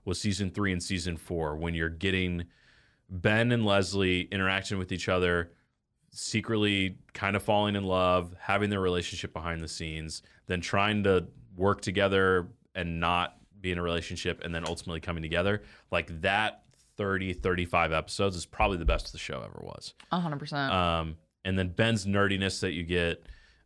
[0.05, 2.45] was season three and season four when you're getting
[3.09, 5.51] Ben and Leslie interacting with each other,
[6.11, 11.27] secretly kind of falling in love, having their relationship behind the scenes, then trying to
[11.55, 15.63] work together and not be in a relationship, and then ultimately coming together.
[15.91, 16.63] Like that
[16.97, 19.93] 30, 35 episodes is probably the best the show ever was.
[20.11, 20.71] A hundred percent.
[20.71, 23.23] Um, and then Ben's nerdiness that you get,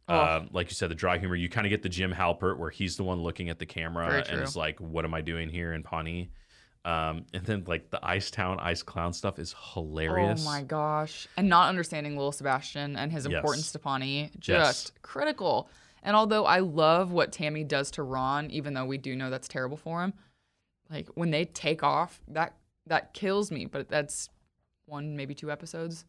[0.10, 0.38] Oh.
[0.38, 1.36] um, like you said, the dry humor.
[1.36, 4.24] You kind of get the Jim Halpert where he's the one looking at the camera
[4.28, 6.32] and is like, "What am I doing here in Pawnee?"
[6.86, 10.41] Um, and then like the Ice Town Ice Clown stuff is hilarious.
[10.41, 11.28] Oh my gosh.
[11.38, 13.36] And not understanding Little Sebastian and his Yes.
[13.36, 14.91] importance to Pawnee, just Yes.
[15.02, 15.69] critical.
[16.02, 19.50] And although I love what Tammy does to Ron, even though we do know that's
[19.50, 20.13] terrible for him,
[20.89, 22.56] like when they take off, that
[22.88, 23.65] that kills me.
[23.65, 24.30] But that's
[24.86, 26.06] one, maybe two episodes.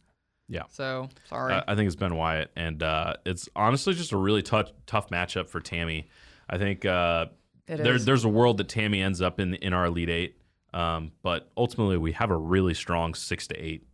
[0.50, 0.64] Yeah.
[0.68, 1.54] So sorry.
[1.54, 5.08] I, I think it's Ben Wyatt, and uh, it's honestly just a really tough tough
[5.08, 6.08] matchup for Tammy.
[6.48, 7.26] I think uh,
[7.68, 8.04] It there, is.
[8.04, 10.36] there's a world that Tammy ends up in in our Elite Eight,
[10.74, 13.86] um, but ultimately we have a really strong six to eight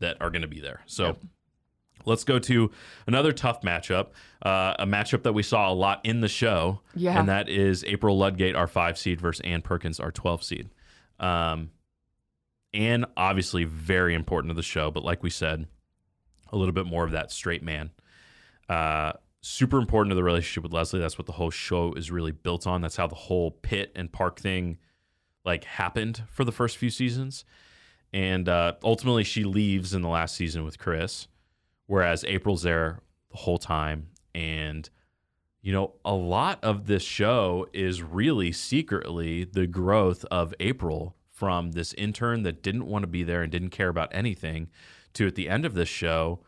[0.00, 0.80] that are going to be there.
[0.86, 1.04] So.
[1.06, 1.18] Yep.
[2.06, 2.70] Let's go to
[3.06, 4.08] another tough matchup,
[4.42, 7.18] uh, a matchup that we saw a lot in the show, Yeah.
[7.18, 10.68] and that is April Ludgate, our five seed, versus Ann Perkins, our 12 seed.
[11.18, 11.70] Um,
[12.74, 15.66] Ann, obviously, very important to the show, but like we said,
[16.54, 17.90] a little bit more of that straight man.
[18.68, 19.12] Uh,
[19.42, 21.00] super important to the relationship with Leslie.
[21.00, 22.80] That's what the whole show is really built on.
[22.80, 24.78] That's how the whole pit and park thing
[25.44, 27.44] like happened for the first few seasons.
[28.12, 31.26] And uh, ultimately, she leaves in the last season with Chris,
[31.86, 34.08] whereas April's there the whole time.
[34.34, 34.88] And
[35.60, 41.72] you know, a lot of this show is really secretly the growth of April from
[41.72, 44.70] this intern that didn't want to be there and didn't care about anything
[45.14, 46.40] to at the end of this show,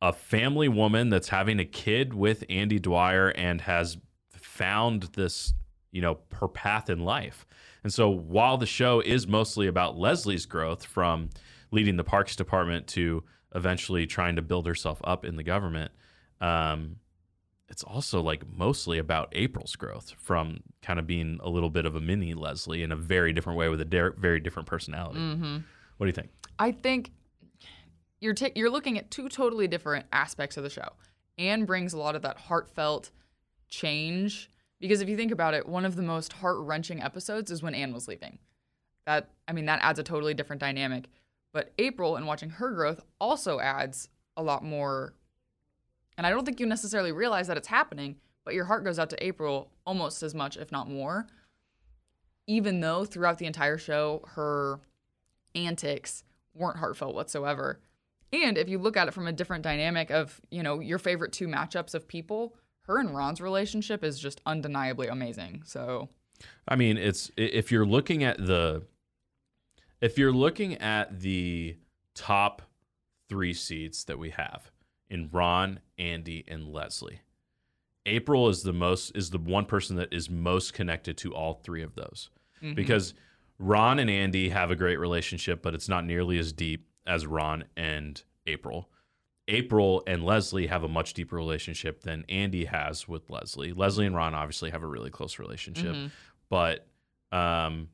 [0.00, 3.98] a family woman that's having a kid with Andy Dwyer and has
[4.32, 5.52] found this,
[5.90, 7.44] you know, her path in life.
[7.82, 11.30] And so while the show is mostly about Leslie's growth from
[11.72, 13.24] leading the parks department to
[13.54, 15.90] eventually trying to build herself up in the government,
[16.40, 16.96] um,
[17.74, 21.96] it's also like mostly about April's growth from kind of being a little bit of
[21.96, 25.18] a mini Leslie in a very different way with a der- very different personality.
[25.18, 25.56] mm-hmm.
[25.96, 26.30] What do you think?
[26.56, 27.10] I think
[28.20, 30.88] you're ta- you're looking at two totally different aspects of the show.
[31.36, 33.10] Ann brings a lot of that heartfelt
[33.68, 37.60] change because if you think about it, one of the most heart wrenching episodes is
[37.60, 38.38] when Ann was leaving.
[39.04, 41.08] That I mean, that adds a totally different dynamic.
[41.52, 45.14] But April and watching her growth also adds a lot more.
[46.16, 49.10] And I don't think you necessarily realize that it's happening, but your heart goes out
[49.10, 51.26] to April almost as much, if not more.
[52.46, 54.80] even though throughout the entire show her
[55.54, 56.24] antics
[56.54, 57.80] weren't heartfelt whatsoever.
[58.32, 61.32] And if you look at it from a different dynamic of, you know, your favorite
[61.32, 65.62] two matchups of people, her and Ron's relationship is just undeniably amazing.
[65.64, 66.08] So,
[66.68, 68.82] I mean, it's if you're looking at the
[70.00, 71.76] if you're looking at the
[72.14, 72.62] top
[73.28, 74.70] three seats that we have
[75.14, 77.20] in Ron, Andy, and Leslie,
[78.06, 81.82] April is the most is the one person that is most connected to all three
[81.82, 82.30] of those
[82.74, 83.14] because
[83.58, 87.64] Ron and Andy have a great relationship, but it's not nearly as deep as Ron
[87.76, 88.88] and April.
[89.48, 93.72] April and Leslie have a much deeper relationship than Andy has with Leslie.
[93.74, 96.10] Leslie and Ron obviously have a really close relationship, Mhm.
[96.48, 96.86] but
[97.32, 97.88] um,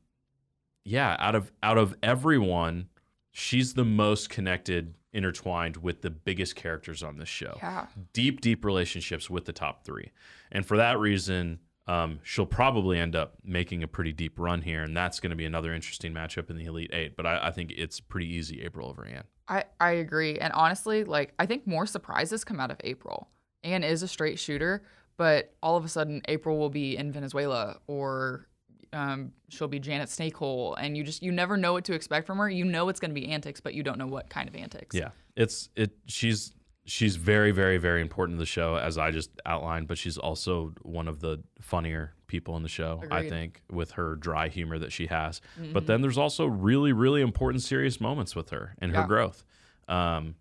[0.85, 2.89] yeah, out of out of everyone,
[3.33, 7.87] she's the most connected, intertwined with the biggest characters on this show yeah.
[8.12, 10.12] deep, deep relationships with the top three.
[10.53, 14.83] And for that reason, um, she'll probably end up making a pretty deep run here.
[14.83, 17.16] And that's going to be another interesting matchup in the Elite Eight.
[17.16, 19.25] But I, I think it's pretty easy April over Ann.
[19.49, 20.38] I, I agree.
[20.38, 23.29] And honestly, like I think more surprises come out of April.
[23.64, 24.85] Ann is a straight shooter,
[25.16, 28.46] but all of a sudden April will be in Venezuela or
[28.92, 32.38] um, she'll be Janet Snakehole, and you just you never know what to expect from
[32.38, 32.48] her.
[32.50, 34.94] You know it's going to be antics, but you don't know what kind of antics.
[34.96, 35.11] Yeah.
[35.37, 36.53] It's, it, she's,
[36.85, 40.72] she's very, very, very important to the show, as I just outlined, but she's also
[40.83, 44.92] one of the funnier people in the show, I think, with her dry humor that
[44.92, 45.40] she has.
[45.72, 49.07] But then there's also really, really important, serious moments with her and her Yeah.
[49.07, 49.44] growth.
[49.88, 50.35] Um,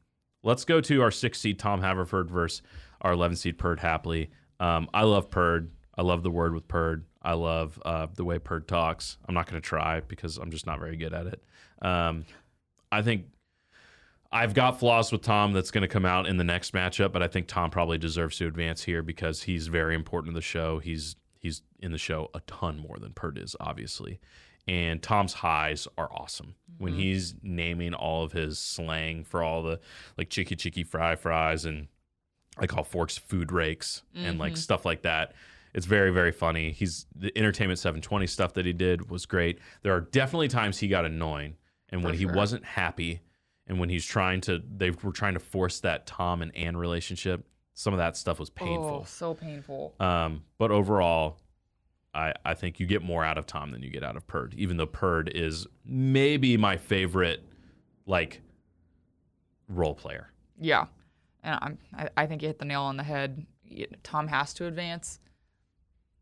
[0.43, 2.61] let's go to our six seed Tom Haverford versus
[3.01, 4.29] our 11 seed Perd Hapley.
[4.59, 5.71] Um, I love Perd.
[5.97, 7.05] I love the word with Perd.
[7.21, 9.17] I love uh, the way Perd talks.
[9.27, 11.43] I'm not going to try because I'm just not very good at it.
[11.81, 12.25] Um,
[12.91, 13.25] I think
[14.31, 17.23] I've got flaws with Tom that's going to come out in the next matchup, but
[17.23, 20.79] I think Tom probably deserves to advance here because he's very important to the show.
[20.79, 24.19] He's he's in the show a ton more than Perd is, obviously.
[24.67, 29.79] And Tom's highs are awesome when he's naming all of his slang for all the
[30.15, 31.87] like chicky chicky fry fries and
[32.57, 35.33] I call forks food rakes and like stuff like that.
[35.73, 36.71] It's very very funny.
[36.71, 39.59] He's the Entertainment 720 stuff that he did was great.
[39.81, 41.55] There are definitely times he got annoying
[41.89, 43.21] and when For he wasn't happy
[43.67, 47.45] and when he's trying to they were trying to force that Tom and Ann relationship,
[47.73, 49.01] some of that stuff was painful.
[49.03, 49.95] Oh, so painful.
[49.99, 51.37] Um, but overall,
[52.13, 54.55] I, I think you get more out of Tom than you get out of Perd,
[54.57, 57.45] even though Perd is maybe my favorite
[58.05, 58.41] like
[59.67, 60.31] role player.
[60.59, 60.87] Yeah,
[61.43, 63.45] and I'm, I, I think you hit the nail on the head.
[64.03, 65.19] Tom has to advance,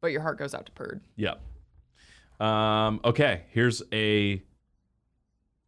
[0.01, 1.01] but your heart goes out to Perd.
[1.15, 1.41] Yep.
[2.39, 4.41] Um, okay, here's a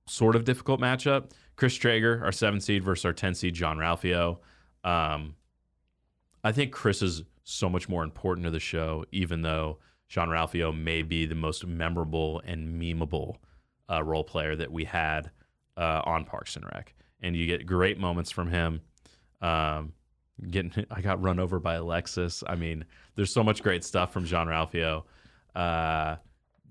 [0.08, 1.32] sort of difficult matchup.
[1.56, 4.38] Chris Traeger, our seven seed versus our 10 seed, Jean Ralphio.
[4.84, 5.36] Um,
[6.44, 10.76] I think Chris is so much more important to the show, even though Jean Ralphio
[10.76, 13.38] may be the most memorable and memeable
[13.92, 15.32] uh, role player that we had
[15.78, 16.94] uh, on Parks and Rec.
[17.22, 18.82] And you get great moments from him.
[19.42, 19.94] Um,
[20.50, 22.44] getting, I got run over by Alexis.
[22.48, 25.04] I mean, there's so much great stuff from Jean Ralphio.
[25.56, 26.18] Uh,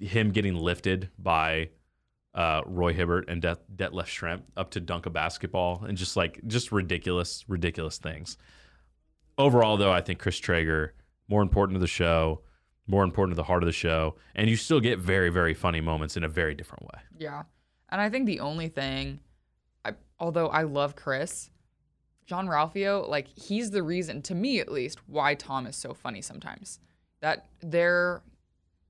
[0.00, 1.70] him getting lifted by
[2.34, 6.40] uh, Roy Hibbert and Det- Detlef Schrempf up to dunk a basketball and just like
[6.46, 8.36] just ridiculous, ridiculous things.
[9.36, 10.94] Overall, though, I think Chris Traeger
[11.28, 12.42] more important to the show,
[12.86, 15.80] more important to the heart of the show, and you still get very, very funny
[15.80, 17.00] moments in a very different way.
[17.18, 17.42] Yeah,
[17.90, 19.20] and I think the only thing,
[19.84, 21.50] I, although I love Chris,
[22.28, 26.20] Jean Ralphio, like he's the reason, to me at least, why Tom is so funny
[26.20, 26.78] sometimes.
[27.20, 28.22] That their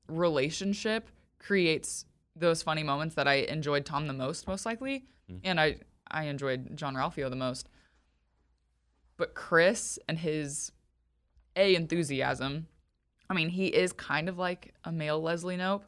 [0.08, 5.40] relationship creates those funny moments that I enjoyed Tom the most, most likely, mm.
[5.44, 5.76] and I
[6.10, 7.68] I enjoyed Jean Ralphio the most.
[9.16, 10.72] But Chris and his
[11.54, 12.66] a enthusiasm,
[13.30, 15.84] I mean, he is kind of like a male Leslie Knope,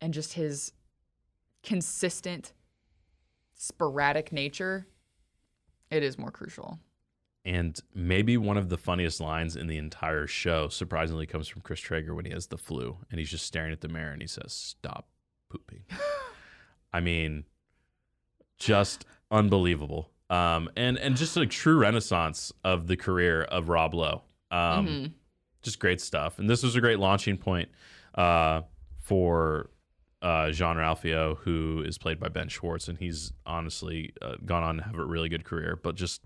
[0.00, 0.72] and just his
[1.64, 2.52] consistent,
[3.54, 4.86] sporadic nature,
[5.90, 6.78] it is more crucial.
[7.44, 11.78] And maybe one of the funniest lines in the entire show, surprisingly, comes from Chris
[11.78, 14.26] Traeger when he has the flu and he's just staring at the mirror and he
[14.26, 15.06] says, Stop
[15.48, 15.84] pooping.
[16.92, 17.44] I mean,
[18.58, 20.10] just unbelievable.
[20.28, 24.22] Um, and, and just a true renaissance of the career of Rob Lowe.
[24.50, 25.12] Um, Mhm.
[25.62, 26.38] Just great stuff.
[26.38, 27.68] And this was a great launching point
[28.14, 28.62] uh,
[29.00, 29.70] for
[30.22, 32.88] uh, Jean Ralphio, who is played by Ben Schwartz.
[32.88, 36.22] And he's honestly uh, gone on to have a really good career, but just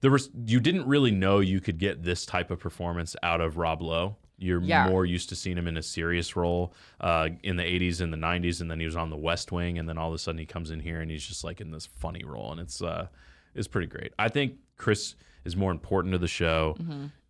[0.00, 3.56] there was you didn't really know you could get this type of performance out of
[3.56, 4.16] Rob Lowe.
[4.40, 4.88] You're Yeah.
[4.88, 8.16] more used to seeing him in a serious role uh, in the 80s and the
[8.16, 10.38] 90s, and then he was on The West Wing, and then all of a sudden
[10.38, 13.08] he comes in here and he's just like in this funny role, and it's uh,
[13.56, 14.12] it's pretty great.
[14.18, 16.76] I think Chris is more important to the show,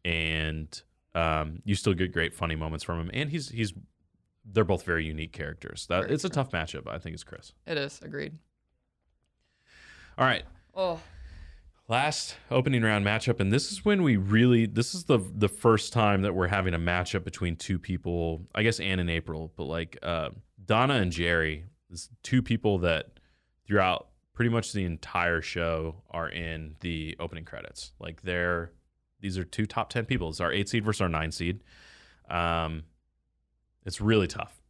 [0.04, 0.82] and
[1.14, 3.72] um, you still get great funny moments from him, and he's he's
[4.52, 5.86] they're both very unique characters.
[5.88, 6.86] That Very it's a tough matchup.
[6.88, 7.52] I think it's Chris.
[7.66, 8.38] It is agreed.
[10.16, 10.42] All right,
[10.74, 11.00] Oh,
[11.88, 15.92] last opening round matchup, and this is when we really this is the the first
[15.92, 18.46] time that we're having a matchup between two people.
[18.54, 20.30] I guess Ann and April, but like uh,
[20.64, 23.18] Donna and Jerry, this two people that
[23.66, 27.92] throughout pretty much the entire show are in the opening credits.
[27.98, 28.72] Like they're
[29.20, 30.28] these are two top ten people.
[30.30, 31.62] It's our eight seed versus our nine seed.
[32.30, 32.84] Um,
[33.88, 34.60] it's really tough.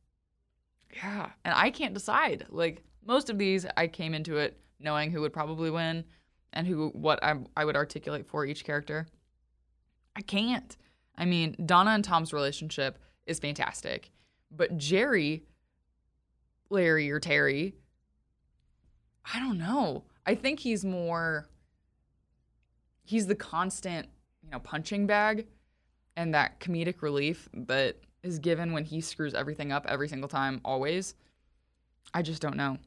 [0.94, 1.30] yeah.
[1.44, 2.46] And I can't decide.
[2.48, 6.04] Like most of these, I came into it knowing who would probably win
[6.52, 9.06] and who what I, I would articulate for each character.
[10.16, 10.76] I can't.
[11.16, 14.10] I mean, Donna and Tom's relationship is fantastic,
[14.50, 15.44] but Jerry,
[16.70, 17.74] Larry, or Terry,
[19.32, 20.04] I don't know.
[20.26, 21.48] I think he's more.
[23.04, 24.08] He's the constant,
[24.42, 25.46] you know, punching bag,
[26.16, 30.60] and that comedic relief that is given when he screws everything up every single time,
[30.64, 31.14] always.
[32.12, 32.78] I just don't know.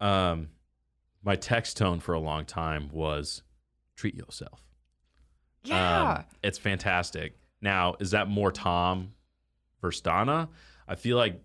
[0.00, 0.48] Um,
[1.22, 3.42] my text tone for a long time was
[3.96, 4.62] treat yourself.
[5.64, 6.12] Yeah.
[6.12, 7.36] Um, it's fantastic.
[7.60, 9.12] Now, is that more Tom
[9.82, 10.48] versus Donna?
[10.88, 11.42] I feel like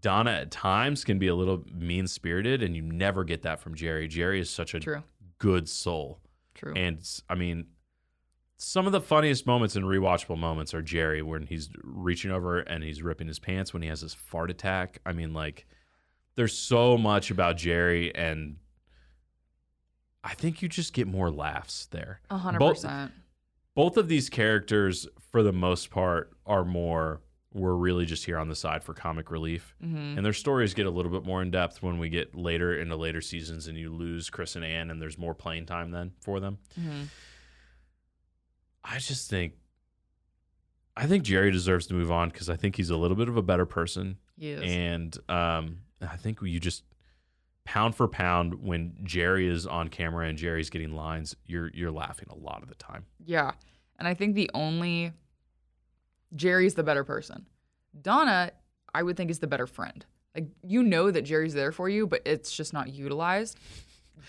[0.00, 3.74] Donna at times can be a little mean spirited, and you never get that from
[3.74, 4.08] Jerry.
[4.08, 5.02] Jerry is such a True.
[5.38, 6.20] good soul.
[6.54, 6.72] True.
[6.74, 6.98] And
[7.28, 7.66] I mean,
[8.62, 12.84] some of the funniest moments and rewatchable moments are Jerry when he's reaching over and
[12.84, 14.98] he's ripping his pants when he has his fart attack.
[15.06, 15.66] I mean, like,
[16.34, 18.56] there's so much about Jerry, and
[20.22, 22.20] I think you just get more laughs there.
[22.28, 23.12] A hundred both- percent.
[23.74, 27.22] Both of these characters, for the most part, are more.
[27.54, 30.18] We're really just here on the side for comic relief, Mm-hmm.
[30.18, 32.94] and their stories get a little bit more in depth when we get later into
[32.94, 36.40] later seasons, and you lose Chris and Ann, and there's more playing time then for
[36.40, 36.58] them.
[36.78, 37.02] Mm-hmm.
[38.90, 39.54] I just think
[40.96, 43.36] I think Jerry deserves to move on because I think he's a little bit of
[43.36, 44.62] a better person, He is.
[44.62, 46.82] and um, I think you just
[47.64, 52.26] pound for pound when Jerry is on camera and Jerry's getting lines, you're you're laughing
[52.30, 53.06] a lot of the time.
[53.24, 53.52] Yeah.
[53.98, 55.12] And I think the only
[56.34, 57.46] Jerry's the better person.
[58.00, 58.50] Donna,
[58.94, 60.04] I would think is the better friend.
[60.34, 63.58] Like you know that Jerry's there for you, but it's just not utilized.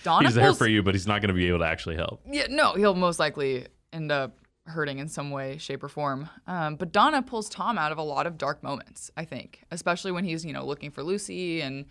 [0.03, 2.21] Donna he's there for you, but he's not going to be able to actually help.
[2.29, 6.29] Yeah, no, he'll most likely end up hurting in some way, shape, or form.
[6.47, 10.11] Um, but Donna pulls Tom out of a lot of dark moments, I think, especially
[10.11, 11.85] when he's, you know, looking for Lucy and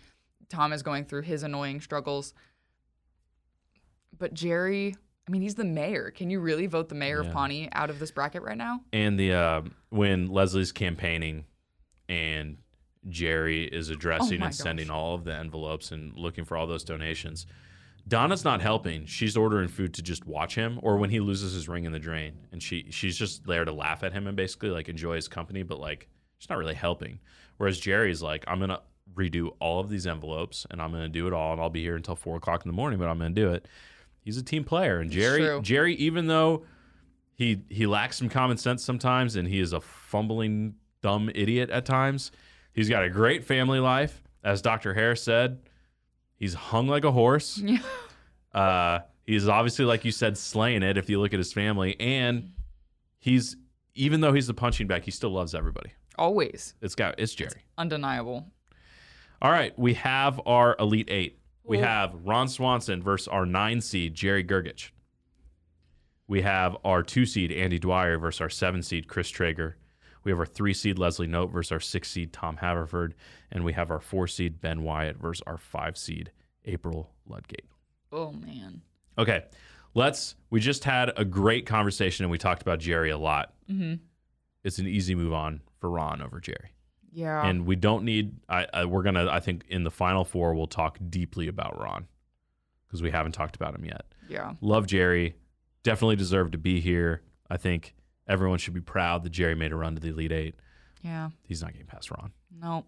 [0.49, 2.33] Tom is going through his annoying struggles.
[4.17, 4.95] But Jerry,
[5.27, 6.11] I mean, he's the mayor.
[6.11, 7.27] Can you really vote the mayor Yeah.
[7.29, 8.81] of Pawnee out of this bracket right now?
[8.93, 11.45] And the uh, when Leslie's campaigning
[12.09, 12.57] and
[13.09, 16.83] Jerry is addressing Oh and sending all of the envelopes and looking for all those
[16.83, 17.47] donations.
[18.07, 19.05] Donna's not helping.
[19.05, 21.99] She's ordering food to just watch him, or when he loses his ring in the
[21.99, 25.27] drain, and she she's just there to laugh at him and basically like enjoy his
[25.27, 27.19] company, but like she's not really helping.
[27.57, 28.81] Whereas Jerry's like, I'm gonna
[29.13, 31.95] redo all of these envelopes, and I'm gonna do it all, and I'll be here
[31.95, 33.67] until four o'clock in the morning, but I'm gonna do it.
[34.21, 35.61] He's a team player, and Jerry.
[35.61, 36.65] Jerry, even though
[37.35, 41.85] he he lacks some common sense sometimes, and he is a fumbling dumb idiot at
[41.85, 42.31] times.
[42.73, 44.93] He's got a great family life, as Dr.
[44.93, 45.59] Harris said.
[46.41, 47.61] He's hung like a horse.
[48.53, 48.59] Yeah.
[48.59, 50.97] Uh, he's obviously, like you said, slaying it.
[50.97, 52.51] If you look at his family, and
[53.19, 53.55] he's
[53.95, 55.91] even though he's the punching bag, he still loves everybody.
[56.17, 56.73] Always.
[56.81, 57.63] It's got it's Jerry.
[57.77, 58.47] Undeniable.
[59.41, 61.39] All right, we have our elite eight.
[61.63, 64.89] We have Ron Swanson versus our nine seed Jerry Gergich.
[66.27, 69.77] We have our two seed Andy Dwyer versus our seven seed Chris Traeger.
[70.23, 73.15] We have our three seed Leslie Knope versus our six seed Tom Haverford,
[73.51, 76.31] and we have our four seed Ben Wyatt versus our five seed
[76.65, 77.65] April Ludgate.
[78.11, 78.81] Oh man.
[79.17, 79.43] Okay,
[79.93, 80.35] let's.
[80.49, 83.53] We just had a great conversation and we talked about Jerry a lot.
[83.69, 83.95] Mm-hmm.
[84.63, 86.73] It's an easy move on for Ron over Jerry,
[87.11, 87.43] Yeah.
[87.47, 88.35] and we don't need.
[88.47, 89.27] I, I we're gonna.
[89.29, 92.05] I think in the final four we'll talk deeply about Ron
[92.87, 94.05] because we haven't talked about him yet.
[94.29, 94.53] yeah.
[94.61, 95.35] Love Jerry,
[95.83, 97.21] definitely deserved to be here.
[97.49, 97.95] I think
[98.31, 100.55] everyone should be proud that Jerry made a run to the Elite Eight.
[101.03, 101.29] Yeah.
[101.43, 102.31] He's not getting past Ron.
[102.59, 102.85] No.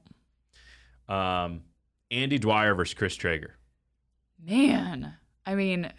[1.13, 1.61] Um,
[2.09, 3.57] Andy Dwyer versus Chris Traeger.
[4.41, 5.13] Man,
[5.45, 5.91] I mean,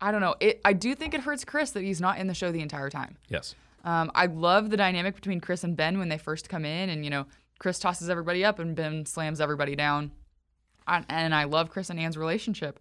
[0.00, 0.34] I don't know.
[0.40, 0.60] It.
[0.64, 3.16] I do think it hurts Chris that he's not in the show the entire time.
[3.28, 3.54] Yes.
[3.84, 7.04] Um, I love the dynamic between Chris and Ben when they first come in, and
[7.04, 7.26] you know,
[7.58, 10.10] Chris tosses everybody up and Ben slams everybody down.
[10.86, 12.78] I, and I love Chris and Ann's relationship,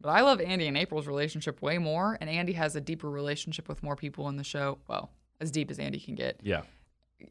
[0.00, 2.16] but I love Andy and April's relationship way more.
[2.20, 4.78] And Andy has a deeper relationship with more people in the show.
[4.88, 6.62] Well, as deep as Andy can get Yeah.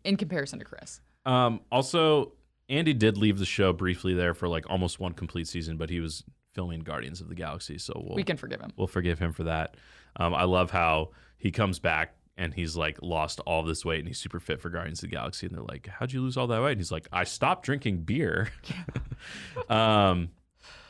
[0.03, 1.01] in comparison to Chris.
[1.25, 2.33] Um, also,
[2.69, 5.99] Andy did leave the show briefly there for like almost one complete season, but he
[5.99, 8.71] was filming Guardians of the Galaxy, so we'll We can forgive him.
[8.77, 9.75] we'll forgive him for that.
[10.15, 14.07] Um, I love how he comes back and he's like lost all this weight and
[14.07, 15.45] he's super fit for Guardians of the Galaxy.
[15.45, 16.71] And they're like, How'd you lose all that weight?
[16.71, 18.49] And he's like, I stopped drinking beer.
[19.69, 20.29] um,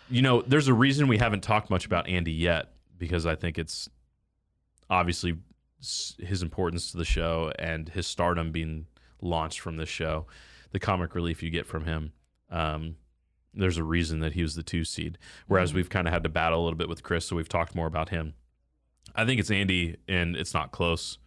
[0.10, 3.57] you know, there's a reason we haven't talked much about Andy yet because I think
[3.57, 3.89] it's
[4.89, 5.38] obviously
[6.20, 8.86] his importance to the show and his stardom being
[9.22, 10.28] launched from this show,
[10.72, 12.12] the comic relief you get from him.
[12.49, 12.95] Um,
[13.53, 15.18] there's a reason that he was the two seed.
[15.47, 15.76] Whereas Mhm.
[15.76, 17.88] we've kind of had to battle a little bit with Chris, so we've talked more
[17.88, 18.34] about him.
[19.16, 21.18] I think it's Andy, and it's not close.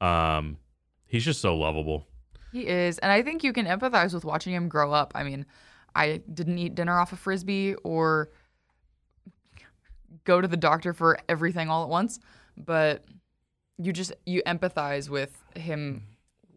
[0.00, 0.58] Um,
[1.06, 2.06] he's just so lovable.
[2.52, 2.98] He is.
[2.98, 5.12] And I think you can empathize with watching him grow up.
[5.14, 5.46] I mean,
[5.94, 8.30] I didn't eat dinner off a frisbee or
[10.24, 12.18] go to the doctor for everything all at once,
[12.56, 13.04] but
[13.78, 16.04] you just you empathize with him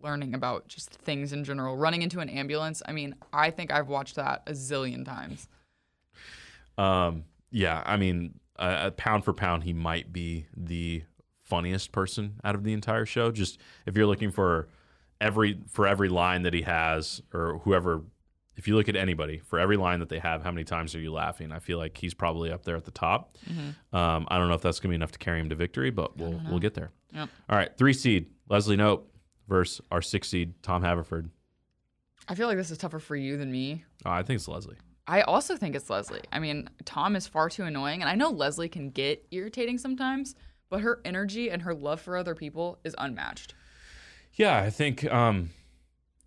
[0.01, 1.75] learning about just things in general.
[1.75, 2.81] Running into an ambulance.
[2.85, 5.47] I mean, I think I've watched that a zillion times.
[6.77, 11.03] Um, yeah, I mean, uh, pound for pound, he might be the
[11.41, 13.31] funniest person out of the entire show.
[13.31, 14.67] Just if you're looking for
[15.19, 18.01] every for every line that he has, or whoever,
[18.55, 20.99] if you look at anybody for every line that they have, how many times are
[20.99, 21.51] you laughing?
[21.51, 23.37] I feel like he's probably up there at the top.
[23.93, 26.17] Um, I don't know if that's gonna be enough to carry him to victory, but
[26.17, 26.91] we'll we'll get there.
[27.13, 27.29] Yep.
[27.49, 29.03] All right, three seed Leslie Knope
[29.47, 31.29] versus our six seed Tom Haverford.
[32.27, 33.83] I feel like this is tougher for you than me.
[34.05, 34.77] Oh, I think it's Leslie.
[35.07, 36.23] I also think it's Leslie.
[36.31, 40.33] I mean, Tom is far too annoying, and I know Leslie can get irritating sometimes,
[40.69, 43.53] but her energy and her love for other people is unmatched.
[44.33, 45.51] Yeah, I think um,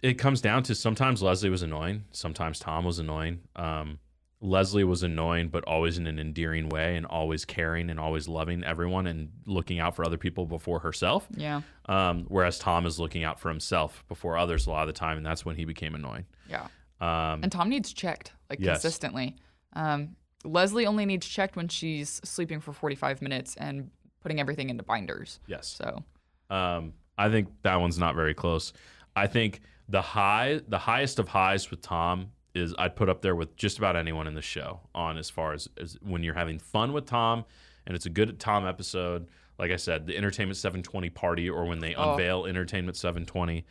[0.02, 3.40] it comes down to sometimes Leslie was annoying, sometimes Tom was annoying.
[3.56, 3.98] Um,
[4.40, 8.62] Leslie was annoying, but always in an endearing way and always caring and always loving
[8.62, 11.26] everyone and looking out for other people before herself.
[11.36, 11.62] Yeah.
[11.86, 15.16] Um, whereas Tom is looking out for himself before others a lot of the time,
[15.16, 16.24] and that's when he became annoying.
[16.48, 16.68] Yeah.
[17.00, 18.80] Um, And Tom needs checked like Yes.
[18.82, 19.34] consistently.
[19.72, 23.90] Um, Leslie only needs checked when she's sleeping for 45 minutes and
[24.20, 25.40] putting everything into binders.
[25.48, 25.66] yes.
[25.66, 26.04] So,
[26.48, 28.72] Um, I think that one's not very close.
[29.16, 33.34] I think the high, the highest of highs with Tom is I'd put up there
[33.36, 36.58] with just about anyone in the show on as far as, as when you're having
[36.58, 37.44] fun with Tom
[37.86, 39.28] and it's a good Tom episode.
[39.58, 42.12] Like I said, the Entertainment 720 party or when they Oh.
[42.12, 43.64] unveil Entertainment 720,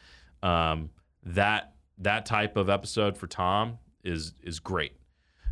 [0.43, 0.89] um,
[1.23, 4.93] that that type of episode for Tom is is great.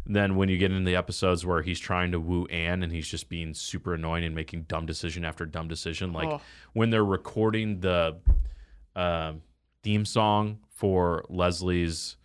[0.05, 3.07] Then when you get into the episodes where he's trying to woo Ann and he's
[3.07, 6.41] just being super annoying and making dumb decision after dumb decision, like Oh.
[6.73, 8.17] when they're recording the
[8.95, 9.41] um
[9.85, 12.17] theme song for Leslie's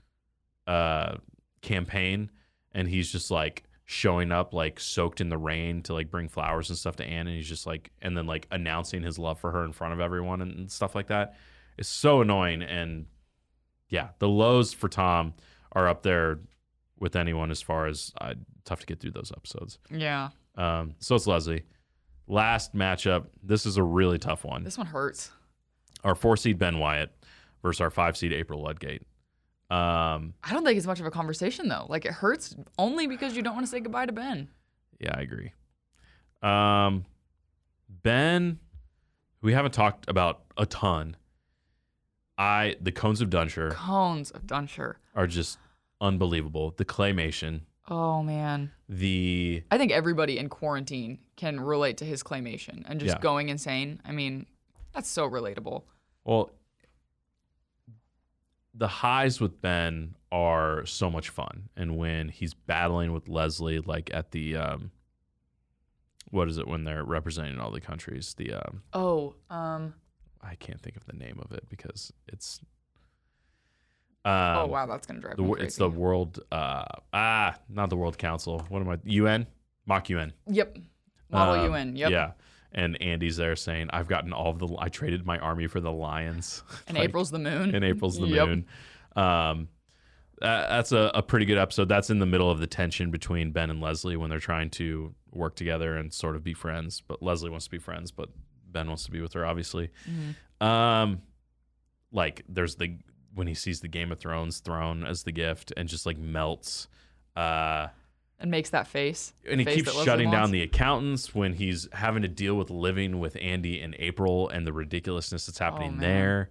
[0.67, 1.17] uh,
[1.61, 2.31] campaign,
[2.73, 6.71] and he's just like showing up like soaked in the rain to like bring flowers
[6.71, 9.53] and stuff to Ann, and he's just like and then like announcing his love for
[9.53, 11.37] her in front of everyone and, and stuff like that.
[11.77, 13.05] It's so annoying, and
[13.91, 15.35] yeah, the lows for Tom
[15.73, 16.41] are up there
[16.99, 18.35] with anyone as far as uh,
[18.65, 19.79] tough to get through those episodes.
[19.91, 20.31] yeah.
[20.57, 21.65] Um, so it's Leslie.
[22.27, 23.27] Last matchup.
[23.43, 24.65] This is a really tough one.
[24.65, 25.31] This one hurts.
[26.05, 27.11] Our four seed Ben Wyatt
[27.63, 29.03] versus our five seed April Ludgate.
[29.71, 31.87] Um, I don't think it's much of a conversation, though.
[31.89, 34.49] Like, it hurts only because you don't want to say goodbye to Ben.
[34.99, 35.53] yeah, I agree.
[36.43, 37.05] Um,
[37.89, 38.59] Ben,
[39.43, 41.17] we haven't talked about a ton.
[42.39, 44.95] I the cones of Dunshire Cones of Dunshire.
[45.15, 45.59] are just
[46.01, 46.73] unbelievable.
[46.77, 48.71] The claymation, Oh, man.
[48.89, 53.21] the I think everybody in quarantine can relate to his claymation and just Yeah.
[53.21, 54.01] going insane.
[54.07, 54.47] I mean,
[54.95, 55.83] that's so relatable.
[56.25, 56.51] well,
[58.75, 64.11] the highs with Ben are so much fun, and when he's battling with Leslie, like
[64.15, 64.91] at the um,
[66.31, 68.35] what is it when they're representing all the countries?
[68.37, 69.95] The um, Oh, um,
[70.41, 72.61] I can't think of the name of it because it's.
[74.25, 75.67] Um, oh wow, that's gonna drive the, me crazy.
[75.67, 78.65] it's the World uh ah not the World Council.
[78.69, 78.99] What am I?
[79.05, 79.47] UN,
[79.87, 80.33] mock UN.
[80.47, 80.77] Yep.
[81.31, 81.97] Model Um, UN.
[81.97, 82.11] Yep.
[82.11, 82.33] Yeah,
[82.73, 84.69] and Andy's there saying, "I've gotten all of the.
[84.79, 87.75] I traded my army for the lions." And Like, April's the moon.
[87.75, 88.49] and April's the Yep.
[88.49, 88.67] moon.
[89.17, 89.69] Um,
[90.41, 91.89] that, that's a, a pretty good episode.
[91.89, 95.15] That's in the middle of the tension between Ben and Leslie when they're trying to
[95.33, 97.01] work together and sort of be friends.
[97.01, 98.29] But Leslie wants to be friends, but
[98.67, 99.91] Ben wants to be with her, obviously.
[100.09, 100.67] Mhm.
[100.67, 101.23] Um,
[102.13, 102.99] like there's the
[103.35, 106.89] when he sees the Game of Thrones throne as the gift and just like melts.
[107.37, 107.89] Uh,
[108.41, 109.35] And makes that face.
[109.49, 113.21] and he face keeps shutting down the accountants when he's having to deal with living
[113.21, 116.01] with Andy and April and the ridiculousness that's happening man.
[116.01, 116.51] there.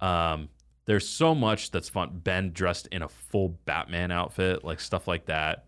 [0.00, 0.48] Um,
[0.86, 2.20] there's so much that's fun.
[2.22, 5.64] Ben dressed in a full Batman outfit, like stuff like that.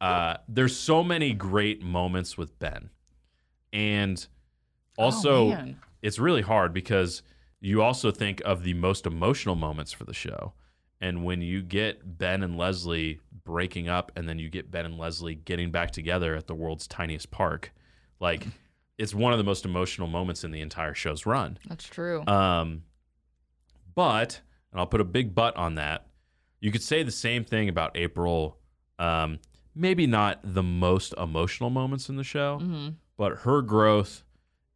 [0.00, 2.88] Uh, there's so many great moments with Ben,
[3.72, 4.26] and
[4.96, 7.22] also oh, it's really hard because
[7.60, 10.54] you also think of the most emotional moments for the show.
[11.00, 14.98] And when you get Ben and Leslie breaking up and then you get Ben and
[14.98, 17.72] Leslie getting back together at the world's tiniest park,
[18.20, 18.46] like
[18.98, 21.58] it's one of the most emotional moments in the entire show's run.
[21.68, 22.26] That's true.
[22.26, 22.82] Um,
[23.94, 24.40] but,
[24.72, 26.06] and I'll put a big but on that,
[26.60, 28.58] you could say the same thing about April.
[28.98, 29.38] Um,
[29.74, 34.24] maybe not the most emotional moments in the show, hmm but her growth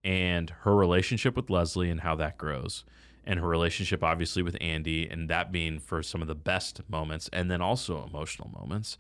[0.05, 2.85] and her relationship with Leslie and how that grows,
[3.27, 7.29] and her relationship obviously with Andy, and that being for some of the best moments,
[7.33, 8.99] and then also emotional moments,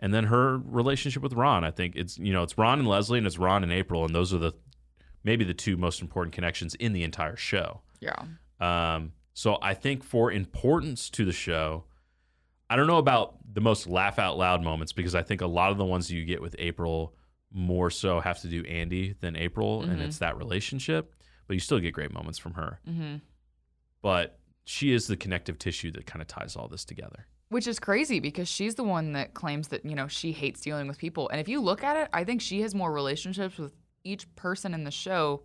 [0.00, 1.64] and then her relationship with Ron.
[1.64, 4.14] I think it's you know it's Ron and Leslie, and it's Ron and April, and
[4.14, 4.52] those are the
[5.24, 7.80] maybe the two most important connections in the entire show.
[8.00, 8.14] Yeah.
[8.60, 11.84] Um, so I think for importance to the show,
[12.70, 15.70] I don't know about the most laugh out loud moments because I think a lot
[15.70, 17.14] of the ones you get with April
[17.52, 20.04] more so have to do Andy than April, and Mhm.
[20.04, 21.14] it's that relationship.
[21.46, 22.78] But you still get great moments from her.
[22.84, 23.16] hmm
[24.02, 27.26] But she is the connective tissue that kind of ties all this together.
[27.48, 30.86] Which is crazy because she's the one that claims that, you know, she hates dealing
[30.86, 31.28] with people.
[31.30, 33.72] And if you look at it, I think she has more relationships with
[34.04, 35.42] each person in the show.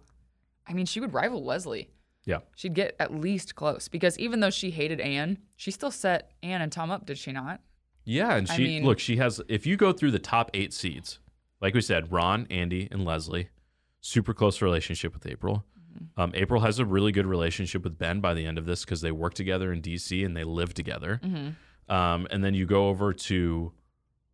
[0.68, 1.90] I mean, she would rival Leslie.
[2.26, 2.40] Yeah.
[2.56, 6.62] She'd get at least close because even though she hated Ann, she still set Ann
[6.62, 7.62] and Tom up, did she not?
[8.06, 10.74] Yeah, and I she mean- look, she has if you go through the top eight
[10.74, 11.20] seeds,
[11.62, 13.50] like we said, Ron, Andy, and Leslie,
[14.02, 15.64] super close relationship with April.
[16.18, 19.02] Um, April has a really good relationship with Ben by the end of this because
[19.02, 21.20] they work together in DC and they live together.
[21.24, 21.94] Mm-hmm.
[21.94, 23.72] Um, and then you go over to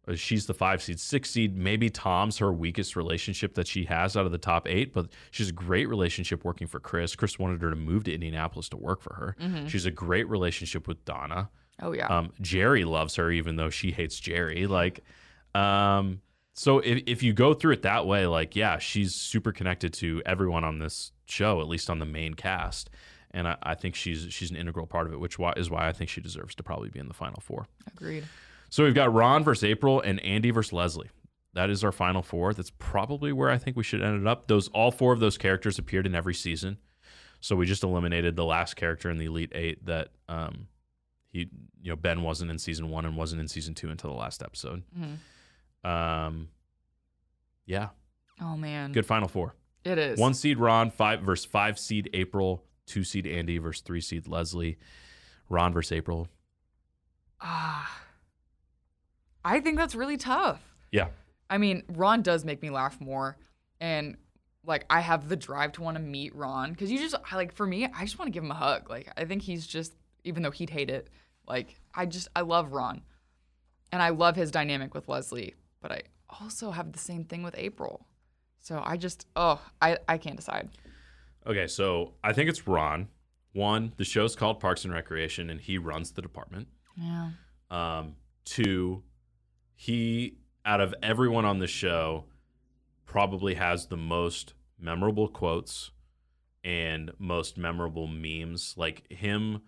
[0.08, 1.58] uh, she's the five seed, six seed.
[1.58, 5.50] Maybe Tom's her weakest relationship that she has out of the top eight, but she's
[5.50, 7.16] a great relationship working for Chris.
[7.16, 9.36] Chris wanted her to move to Indianapolis to work for her.
[9.40, 9.68] Mm-hmm.
[9.68, 11.50] She's a great relationship with Donna.
[11.82, 12.08] Oh, yeah.
[12.08, 14.68] Um, Jerry loves her even though she hates Jerry.
[14.68, 15.04] Like,
[15.56, 16.22] um,
[16.60, 20.22] so if, if you go through it that way, like, yeah, she's super connected to
[20.26, 22.90] everyone on this show, at least on the main cast.
[23.32, 25.88] And I, I think she's she's an integral part of it, which why, is why
[25.88, 27.68] I think she deserves to probably be in the final four.
[27.88, 28.26] Agreed.
[28.70, 31.10] So we've got Ron versus April and Andy versus Leslie.
[31.54, 32.54] That is our final four.
[32.54, 34.48] That's probably where I think we should end it up.
[34.48, 36.78] Those all four of those characters appeared in every season.
[37.40, 40.68] So we just eliminated the last character in the Elite Eight that um
[41.30, 41.48] he
[41.82, 44.44] you know Ben wasn't in season one and wasn't in season two until the last
[44.44, 44.84] episode.
[45.00, 45.20] Mhm.
[45.84, 46.50] Um
[47.66, 47.90] yeah,
[48.42, 48.92] Oh, man.
[48.92, 49.54] good final four.
[49.86, 50.20] It is.
[50.20, 54.78] One seed Ron, five versus five seed April, two seed Andy versus three seed Leslie.
[55.50, 56.28] Ron versus April.
[57.42, 58.02] Ah.
[59.46, 60.62] I think that's really tough.
[60.92, 61.08] Yeah.
[61.50, 63.38] I mean, Ron does make me laugh more.
[63.80, 64.18] And
[64.66, 67.66] like I have the drive to want to meet Ron cuz you just like for
[67.66, 68.90] me, I just want to give him a hug.
[68.90, 71.10] Like I think he's just even though he'd hate it,
[71.48, 73.02] like I just I love Ron.
[73.92, 76.02] And I love his dynamic with Leslie, but I
[76.42, 78.06] also have the same thing with April.
[78.60, 80.70] So I just oh, I I can't decide.
[81.48, 83.08] Okay, so I think it's Ron.
[83.54, 86.68] One, the show's called Parks and Recreation, and he runs the department.
[86.96, 87.32] Yeah.
[87.72, 88.16] Um,
[88.46, 89.04] two,
[89.76, 92.26] he out of everyone on the show
[93.06, 95.92] probably has the most memorable quotes
[96.64, 98.76] and most memorable memes.
[98.78, 99.62] Like him,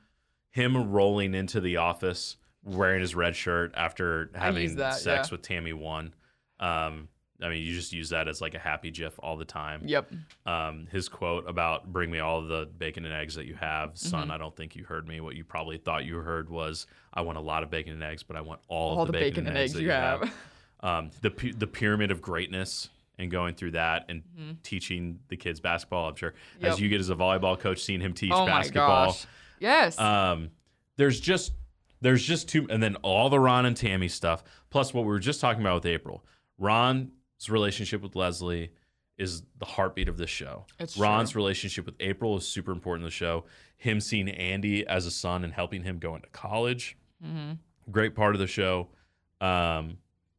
[0.51, 5.31] him rolling into the office wearing his red shirt after having that, sex yeah.
[5.33, 6.13] with Tammy one.
[6.59, 7.07] Um,
[7.43, 10.11] I mean, you just use that as like a happy GIF all the time Yep.
[10.45, 14.23] um, his quote about "Bring me all the bacon and eggs that you have, son."
[14.23, 14.31] Mm-hmm.
[14.31, 15.21] I don't think you heard me.
[15.21, 18.21] What you probably thought you heard was, "I want a lot of bacon and eggs,
[18.21, 20.31] but I want all, All of the, bacon, and eggs, you have.
[20.83, 22.89] Um, the the pyramid of greatness
[23.19, 24.23] and going through that and
[24.63, 26.09] teaching the kids basketball.
[26.09, 26.63] I'm sure Mm-hmm.
[26.65, 26.73] Yep.
[26.73, 28.87] as you get as a volleyball coach, seeing him teach oh basketball.
[28.87, 29.25] my gosh.
[29.59, 29.99] Yes.
[29.99, 30.49] Um,
[30.97, 31.53] there's just
[32.01, 35.19] there's just two, and then all the Ron and Tammy stuff, plus what we were
[35.19, 36.25] just talking about with April.
[36.57, 37.09] Ron's
[37.49, 38.71] relationship with Leslie
[39.17, 40.65] is the heartbeat of this show.
[40.79, 41.41] It's Ron's true.
[41.41, 43.45] relationship with April is super important in the show.
[43.77, 47.51] Him seeing Andy as a son and helping him go into college, hmm
[47.89, 48.87] great part of the show.
[49.41, 49.97] Um,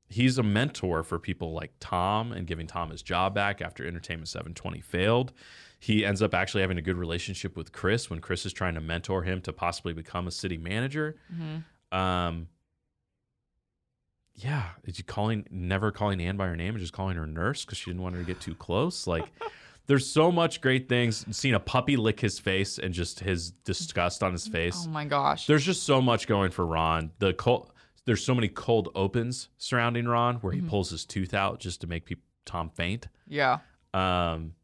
[0.09, 4.29] he's a mentor for people like Tom and giving Tom his job back after Entertainment
[4.29, 5.33] 720 failed.
[5.83, 8.80] He ends up actually having a good relationship with Chris when Chris is trying to
[8.80, 11.16] mentor him to possibly become a city manager.
[11.28, 12.47] hmm Um,
[14.35, 17.64] yeah, is he calling never calling Ann by her name and just calling her nurse
[17.64, 19.07] because she didn't want her to get too close?
[19.12, 19.24] Like,
[19.89, 21.26] there's so much great things.
[21.37, 24.85] Seeing a puppy lick his face and just his disgust on his face.
[24.87, 25.47] Oh my gosh.
[25.49, 27.11] There's just so much going for Ron.
[27.18, 27.72] The cold,
[28.07, 30.68] there's so many cold opens surrounding Ron where he Mm-hmm.
[30.68, 33.09] pulls his tooth out just to make people Tom faint.
[33.26, 33.59] yeah.
[33.93, 34.55] Um,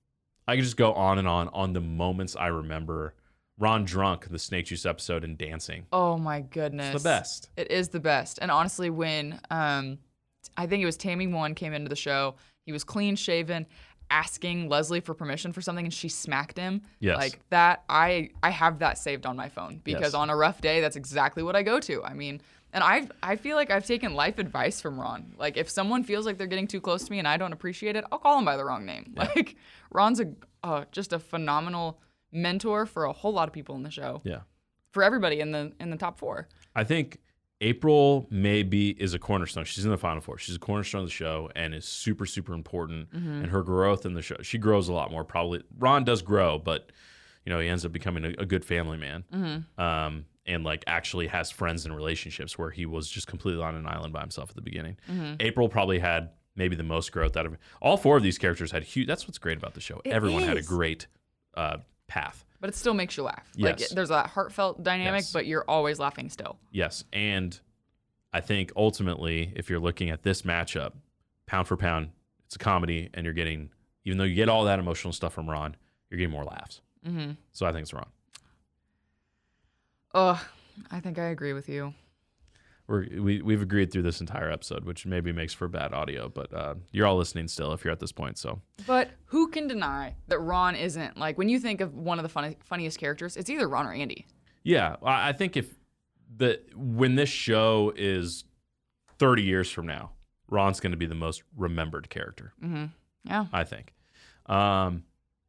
[0.49, 3.15] I could just go on and on on the moments I remember.
[3.61, 5.87] Ron drunk, the snake juice episode, and dancing.
[5.93, 6.95] Oh my goodness.
[6.95, 7.51] It's the best.
[7.57, 8.39] It is the best.
[8.41, 9.99] And honestly, when um,
[10.57, 12.37] I think it was Tammy one came into the show,
[12.67, 13.67] he was clean shaven.
[14.11, 16.81] asking Leslie for permission for something and she smacked him.
[17.01, 17.17] Yes.
[17.19, 20.15] Like that I I have that saved on my phone because Yes.
[20.15, 22.03] on a rough day that's exactly what I go to.
[22.03, 22.41] I mean,
[22.79, 25.35] and I I feel like I've taken life advice from Ron.
[25.37, 27.97] Like if someone feels like they're getting too close to me and I don't appreciate
[27.97, 29.15] it, I'll call them by the wrong name.
[29.17, 29.57] Like
[29.91, 32.01] Ron's a uh, just a phenomenal
[32.31, 34.21] mentor for a whole lot of people in the show.
[34.25, 34.41] Yeah.
[34.93, 36.47] For everybody in the in the top 4.
[36.77, 37.19] I think
[37.61, 39.65] April maybe is a cornerstone.
[39.65, 40.39] She's in the final four.
[40.39, 43.09] She's a cornerstone of the show and is super, super important.
[43.13, 45.25] And her growth in the show, she grows a lot more.
[45.25, 46.93] Probably Ron does grow, but
[47.45, 49.25] you know he ends up becoming a, a good family man.
[49.77, 53.87] Um, and like actually has friends and relationships where he was just completely on an
[53.87, 54.97] island by himself at the beginning.
[55.39, 58.83] April probably had maybe the most growth out of all four of these characters had
[58.83, 59.07] huge.
[59.07, 60.01] That's what's great about the show.
[60.05, 61.07] It Everyone had a great
[61.55, 61.77] uh,
[62.09, 62.45] path.
[62.61, 63.49] But it still makes you laugh.
[63.55, 63.81] Yes.
[63.81, 65.33] Like there's that heartfelt dynamic, Yes.
[65.33, 66.59] but you're always laughing still.
[66.73, 67.57] Yes, and
[68.33, 70.93] I think ultimately, if you're looking at this matchup,
[71.47, 72.11] pound for pound,
[72.47, 73.71] it's a comedy, and you're getting,
[74.05, 75.77] even though you get all that emotional stuff from Ron,
[76.11, 76.81] you're getting more laughs.
[77.07, 77.33] Mm-hmm.
[77.53, 78.09] So I think it's Ron.
[80.15, 80.39] Ugh,
[80.91, 81.95] I think I agree with you.
[82.87, 86.53] We're, we we've agreed through this entire episode, which maybe makes for bad audio, but
[86.55, 88.39] uh, you're all listening still if you're at this point.
[88.39, 92.23] So But who can deny that Ron isn't like when you think of one of
[92.23, 94.27] the funny, funniest characters, it's either Ron or Andy.
[94.65, 95.75] yeah, I, I think if
[96.35, 98.45] the when this show is
[99.19, 100.13] 30 years from now,
[100.49, 102.55] Ron's going to be the most remembered character.
[102.65, 102.87] Mm-hmm.
[103.25, 103.47] Yeah.
[103.53, 103.93] I think.
[104.47, 105.05] Um,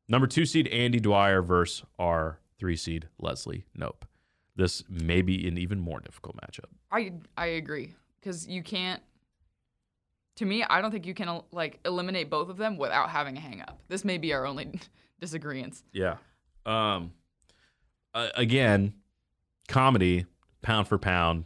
[0.09, 4.01] number two seed Andy Dwyer versus our three seed Leslie Knope.
[4.59, 6.65] This may be an even more difficult matchup.
[6.91, 9.01] I I agree because you can't.
[10.35, 13.39] To me, I don't think you can like eliminate both of them without having a
[13.39, 13.79] hang up.
[13.87, 14.81] This may be our only
[15.21, 15.85] disagreements.
[15.93, 16.17] Yeah.
[16.65, 17.13] Um,
[18.13, 18.95] uh, again,
[19.69, 20.25] comedy,
[20.61, 21.45] pound for pound,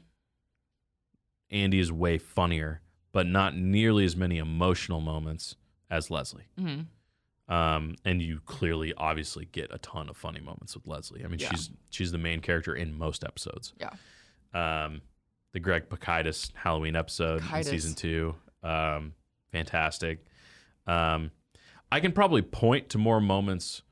[1.52, 5.56] Andy is way funnier, but not nearly as many emotional moments
[5.92, 6.48] as Leslie.
[6.60, 6.82] Mm-hmm.
[7.50, 11.24] Um, and you clearly, obviously, get a ton of funny moments with Leslie.
[11.26, 11.50] I mean, Yeah.
[11.50, 13.74] she's she's the main character in most episodes.
[13.80, 13.90] Yeah.
[14.54, 15.02] Um,
[15.52, 19.14] the Greg Pikitis Halloween episode in season two, um,
[19.52, 20.26] fantastic.
[20.88, 21.32] Um,
[21.92, 23.84] I can probably point to more moments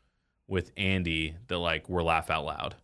[0.47, 2.75] with Andy that like were laugh out loud,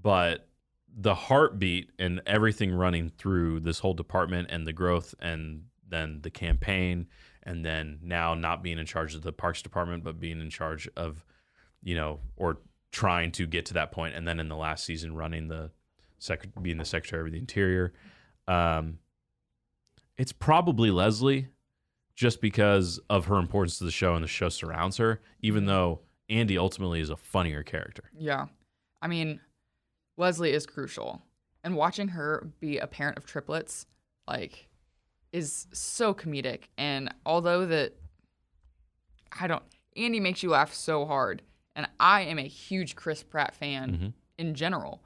[0.00, 0.48] but
[0.96, 6.30] the heartbeat and everything running through this whole department and the growth and then the
[6.30, 7.06] campaign
[7.44, 10.88] and then now not being in charge of the parks department but being in charge
[10.96, 11.24] of
[11.82, 12.58] you know or
[12.92, 15.70] trying to get to that point and then in the last season running the
[16.18, 17.92] sec- being the secretary of the interior
[18.48, 18.98] um
[20.16, 21.48] it's probably Leslie
[22.14, 26.00] just because of her importance to the show and the show surrounds her even though
[26.28, 28.46] Andy ultimately is a funnier character Yeah.
[29.02, 29.40] I mean,
[30.16, 31.20] Leslie is crucial.
[31.62, 33.84] And watching her be a parent of triplets,
[34.26, 34.68] like,
[35.34, 36.64] is so comedic.
[36.78, 37.92] And although that,
[39.38, 39.62] I don't,
[39.96, 41.42] Andy makes you laugh so hard.
[41.74, 44.12] And I am a huge Chris Pratt fan Mhm.
[44.38, 45.02] in general.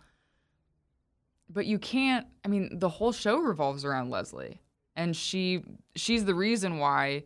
[1.49, 4.61] But you can't, I mean, the whole show revolves around Leslie.
[4.97, 5.65] And she
[5.95, 7.25] she's the reason why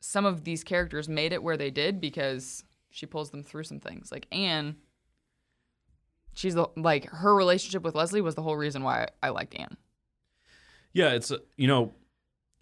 [0.00, 3.78] some of these characters made it where they did because she pulls them through some
[3.78, 4.10] things.
[4.10, 4.76] Like Ann,
[6.34, 9.76] she's the like her relationship with Leslie was the whole reason why I liked Ann.
[10.92, 11.94] Yeah, it's a- you know,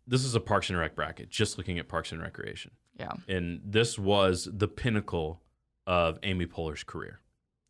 [0.07, 1.31] this is a Parks and Rec bracket.
[1.31, 3.12] Just looking at Parks and Recreation, Yeah.
[3.28, 5.43] and this was the pinnacle
[5.87, 7.20] of Amy Poehler's career.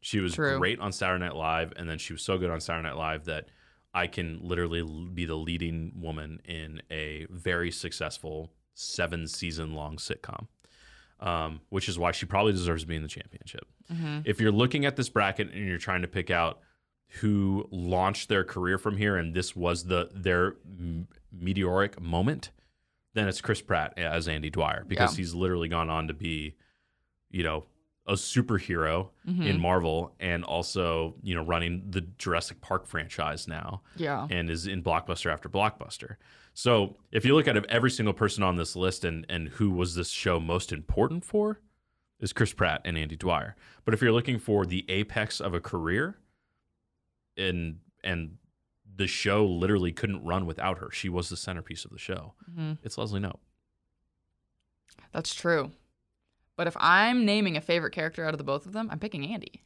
[0.02, 0.58] She was True.
[0.58, 3.24] great on Saturday Night Live, and then she was so good on Saturday Night Live
[3.26, 3.48] that
[3.92, 4.82] I can literally
[5.12, 10.46] be the leading woman in a very successful seven season long sitcom.
[11.18, 13.66] Um, which is why she probably deserves to be in the championship.
[13.92, 14.20] Mm-hmm.
[14.24, 16.60] If you're looking at this bracket and you're trying to pick out
[17.20, 20.56] who launched their career from here and this was the their
[21.32, 22.50] meteoric moment,
[23.14, 25.16] then it's Chris Pratt as Andy Dwyer because Yeah.
[25.22, 26.56] he's literally gone on to be,
[27.30, 27.66] you know,
[28.06, 29.42] a superhero Mm-hmm.
[29.42, 34.26] in Marvel and also, you know, running the Jurassic Park franchise now Yeah.
[34.30, 36.16] and is in blockbuster after blockbuster.
[36.54, 39.94] So if you look at every single person on this list and and who was
[39.94, 41.60] this show most important for,
[42.18, 43.56] is Chris Pratt and Andy Dwyer.
[43.84, 46.18] But if you're looking for the apex of a career,
[47.40, 48.36] and and
[48.96, 52.34] the show literally couldn't run without her, she was the centerpiece of the show.
[52.54, 53.38] hmm It's Leslie Knope.
[55.12, 55.72] That's true.
[56.56, 59.26] But if I'm naming a favorite character out of the both of them, I'm picking
[59.32, 59.62] Andy.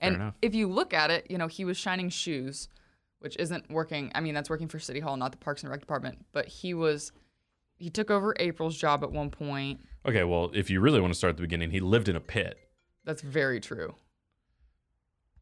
[0.00, 2.68] And if you look at it, you know, he was shining shoes,
[3.18, 4.10] which isn't working.
[4.14, 6.24] I mean, that's working for City Hall, not the Parks and Rec department.
[6.32, 7.12] But he was,
[7.76, 9.80] he took over April's job at one point.
[10.06, 12.20] Okay, well, if you really want to start at the beginning, he lived in a
[12.20, 12.56] pit.
[13.04, 13.94] That's very true.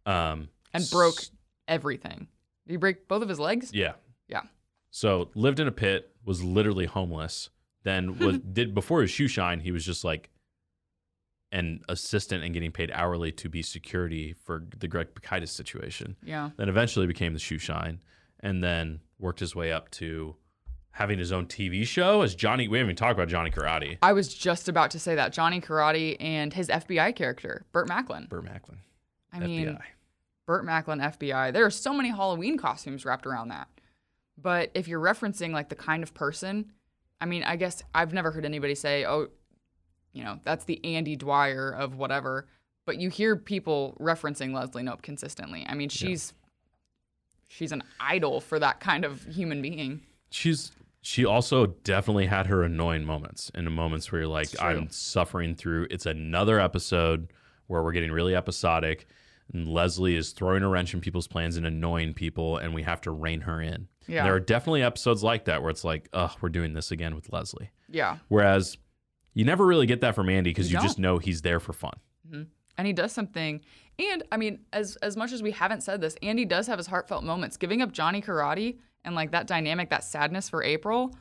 [0.07, 1.21] Um, And broke
[1.69, 2.29] everything.
[2.67, 3.71] Did he break both of his legs?
[3.73, 3.93] Yeah.
[4.29, 4.43] Yeah.
[4.91, 7.51] So lived in a pit, was literally homeless,
[7.85, 10.31] then was did before his shoe shine, he was just like
[11.53, 16.17] an assistant and getting paid hourly to be security for the Greg Pikitis situation.
[16.23, 16.51] Yeah.
[16.57, 18.01] Then eventually became the shoe shine,
[18.41, 20.37] and then worked his way up to
[20.93, 22.69] having his own TV show as Johnny.
[22.69, 23.99] We haven't even talked about Johnny Karate.
[24.03, 28.27] I was just about to say that Johnny Karate and his FBI character, Burt Macklin.
[28.29, 28.79] Burt Macklin.
[29.33, 29.81] I mean, FBI.
[30.49, 31.53] Burt Macklin FBI.
[31.53, 33.69] There are so many Halloween costumes wrapped around that.
[34.41, 36.73] But if you're referencing like the kind of person,
[37.21, 39.29] I mean, I guess I've never heard anybody say, "Oh,
[40.15, 42.47] you know, that's the Andy Dwyer of whatever."
[42.87, 45.67] But you hear people referencing Leslie Knope consistently.
[45.69, 46.33] I mean, she's
[47.47, 50.01] she's an idol for that kind of human being.
[50.31, 50.73] she's
[51.03, 55.55] she also definitely had her annoying moments and the moments where you're like i'm suffering
[55.55, 57.33] through it's another episode
[57.67, 59.07] where we're getting really episodic
[59.53, 63.01] and leslie is throwing a wrench in people's plans and annoying people and we have
[63.03, 63.89] to rein her in.
[64.07, 64.25] Yeah.
[64.25, 67.33] there are definitely episodes like that where it's like ugh we're doing this again with
[67.33, 67.71] leslie.
[67.89, 68.19] Yeah.
[68.29, 68.77] whereas
[69.35, 71.73] you never really get that from andy because You you just know he's there for
[71.73, 71.95] fun.
[72.27, 72.43] Mm-hmm.
[72.77, 73.61] And he does something.
[73.99, 76.87] And i mean as as much as we haven't said this andy does have his
[76.87, 77.57] heartfelt moments.
[77.57, 81.15] Giving up johnny karate and like that dynamic that sadness for april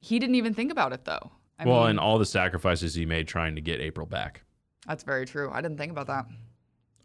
[0.00, 1.30] he didn't even think about it though.
[1.58, 4.42] I well mean, and all the sacrifices he made trying to get april back.
[4.86, 5.50] That's very true.
[5.52, 6.26] I didn't think about that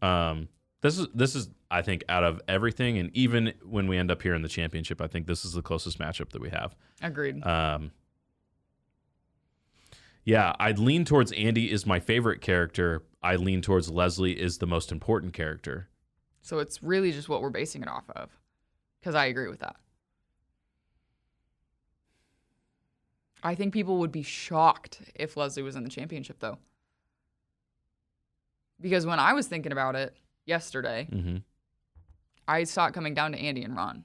[0.02, 0.50] Um,
[0.82, 4.22] this is this is I think out of everything, and even when we end up
[4.22, 6.76] here in the championship, I think this is the closest matchup that we have.
[7.02, 7.92] agreed Um,
[10.24, 13.04] yeah, I'd lean towards Andy is my favorite character.
[13.22, 15.90] I lean towards Leslie is the most important character.
[16.42, 18.30] so it's really just what we're basing it off of
[19.00, 19.76] because i agree with that
[23.44, 26.58] i think people would be shocked if leslie was in the championship though
[28.80, 30.16] because when i was thinking about it
[30.46, 31.38] yesterday hmm
[32.48, 34.04] I saw it coming down to Andy and Ron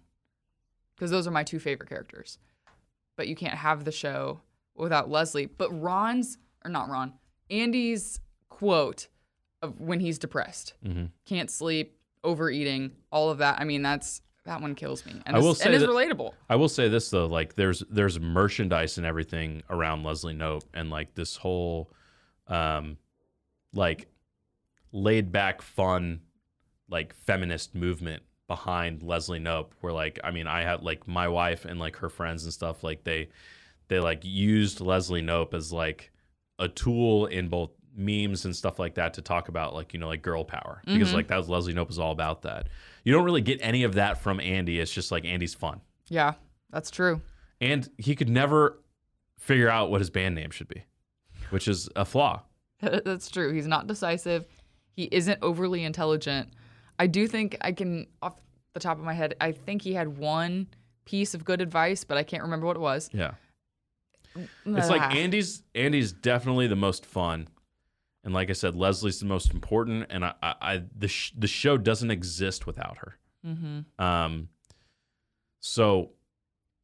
[0.94, 2.38] because those are my two favorite characters.
[3.16, 4.40] But you can't have the show
[4.74, 5.46] without Leslie.
[5.46, 7.12] But Ron's, or not Ron,
[7.50, 9.08] Andy's quote
[9.62, 13.60] of when he's depressed, hmm can't sleep, overeating, all of that.
[13.60, 16.32] I mean, that's that one kills me, and I it's, will say and relatable.
[16.48, 20.88] I will say this though, like there's there's merchandise and everything around Leslie Knope, and
[20.88, 21.92] like this whole,
[22.46, 22.96] um,
[23.74, 24.08] like
[24.92, 26.20] laid back, fun,
[26.88, 29.72] like feminist movement behind Leslie Knope.
[29.80, 32.82] Where like I mean, I had like my wife and like her friends and stuff.
[32.84, 33.28] Like they
[33.88, 36.10] they like used Leslie Knope as like
[36.58, 40.06] a tool in both memes and stuff like that to talk about like you know
[40.06, 41.14] like girl power because Mhm.
[41.14, 42.68] like that was Leslie Knope is all about that.
[43.02, 44.78] You don't really get any of that from Andy.
[44.78, 45.80] It's just like Andy's fun.
[46.08, 46.34] Yeah,
[46.70, 47.20] that's true.
[47.60, 48.80] And he could never
[49.38, 50.84] figure out what his band name should be,
[51.50, 52.42] which is a flaw.
[52.80, 53.52] that's true.
[53.52, 54.44] He's not decisive.
[54.96, 56.48] He isn't overly intelligent.
[56.98, 58.34] I do think I can, off
[58.74, 60.66] the top of my head, I think he had one
[61.04, 63.08] piece of good advice, but I can't remember what it was.
[63.12, 63.32] Yeah.
[64.36, 65.10] It's like Ah.
[65.10, 67.48] Andy's Andy's definitely the most fun.
[68.22, 71.48] And like I said, Leslie's the most important and I, I, I the sh- the
[71.48, 73.18] show doesn't exist without her.
[73.44, 73.86] Mhm.
[73.98, 74.48] Um
[75.60, 76.10] so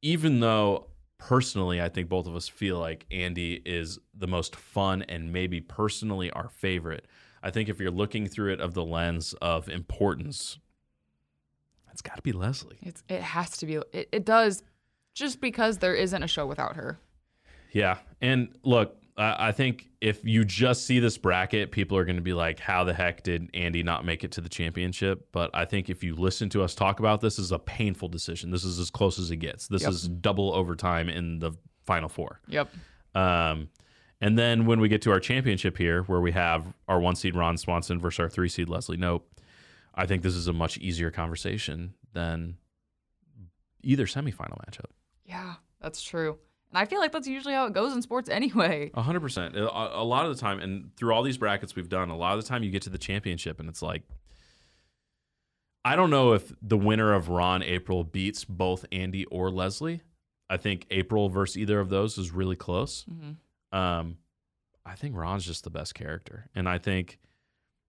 [0.02, 0.88] even though
[1.18, 5.60] personally I think both of us feel like Andy is the most fun and maybe
[5.60, 7.06] personally our favorite,
[7.46, 10.58] I think if you're looking through it of the lens of importance,
[11.92, 12.78] it's got to be Leslie.
[12.82, 13.76] It's it has to be.
[13.92, 14.64] It, it does,
[15.14, 16.98] just because there isn't a show without her.
[17.70, 17.98] Yeah.
[18.20, 22.22] And look, I I think if you just see this bracket, people are going to
[22.22, 25.28] be like, how the heck did Andy not make it to the championship?
[25.30, 28.08] But I think if you listen to us talk about this, this is a painful
[28.08, 28.50] decision.
[28.50, 29.68] This is as close as it gets.
[29.68, 29.90] This Yep.
[29.92, 31.52] is double overtime in the
[31.84, 32.40] final four.
[32.48, 32.68] Yep.
[33.14, 33.68] Um,
[34.20, 37.34] and then when we get to our championship here, where we have our one seed
[37.34, 39.22] Ron Swanson versus our three seed Leslie Knope,
[39.94, 42.56] I think this is a much easier conversation than
[43.82, 44.90] either semifinal matchup.
[45.24, 46.38] Yeah, that's true.
[46.70, 48.90] And I feel like that's usually how it goes in sports anyway.
[48.94, 49.56] A hundred percent.
[49.56, 52.36] A a lot of the time, and through all these brackets we've done, a lot
[52.36, 54.02] of the time you get to the championship, and it's like,
[55.84, 60.02] I don't know if the winner of Ron April beats both Andy or Leslie.
[60.50, 63.04] I think April versus either of those is really close.
[63.04, 63.32] hmm
[63.72, 64.18] Um,
[64.84, 67.18] I think Ron's just the best character, and I think,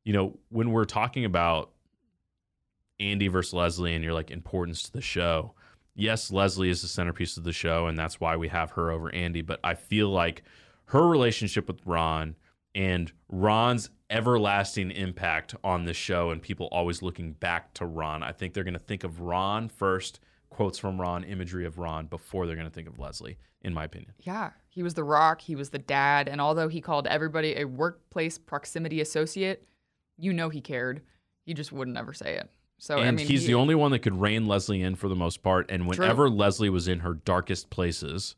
[0.03, 1.71] you know, when we're talking about
[2.99, 5.53] Andy versus Leslie, and you're like importance to the show.
[5.95, 9.13] Yes, Leslie is the centerpiece of the show, and that's why we have her over
[9.13, 9.41] Andy.
[9.41, 10.43] But I feel like
[10.85, 12.35] her relationship with Ron
[12.75, 18.23] and Ron's everlasting impact on the show, and people always looking back to Ron.
[18.23, 20.19] I think they're going to think of Ron first,
[20.49, 23.83] quotes from Ron, imagery of Ron, before they're going to think of Leslie, in my
[23.83, 24.13] opinion.
[24.19, 25.41] Yeah, he was the rock.
[25.41, 26.27] He was the dad.
[26.27, 29.67] And although he called everybody a workplace proximity associate,
[30.17, 31.01] you know he cared.
[31.41, 32.47] He just wouldn't ever say it.
[32.77, 35.07] So and I mean, he's he- the only one that could rein Leslie in for
[35.07, 35.71] the most part.
[35.71, 38.35] And whenever Leslie was in her darkest places,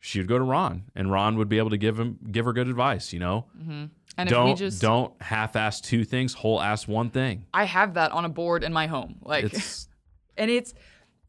[0.00, 2.52] she would go to Ron, and Ron would be able to give him give her
[2.52, 3.14] good advice.
[3.14, 3.84] You know, mm-hmm.
[4.18, 7.46] And don't we just, don't half-ass two things, whole-ass one thing.
[7.54, 9.16] I have that on a board in my home.
[9.22, 9.88] Like, It's
[10.36, 10.74] and it's,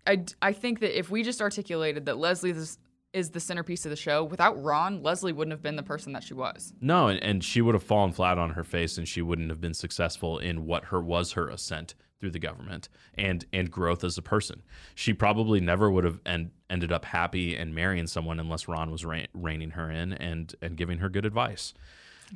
[0.06, 2.78] I, I think that if we just articulated that Leslie is,
[3.16, 6.24] is the centerpiece of the show, without Ron, Leslie wouldn't have been the person that
[6.24, 6.74] she was.
[6.82, 9.62] no, and, and she would have fallen flat on her face, and she wouldn't have
[9.62, 14.18] been successful in what her was her ascent through the government and and growth as
[14.18, 14.64] a person.
[14.96, 19.04] She probably never would have en- ended up happy and marrying someone unless Ron was
[19.04, 21.74] rein- reining her in and and giving her good advice.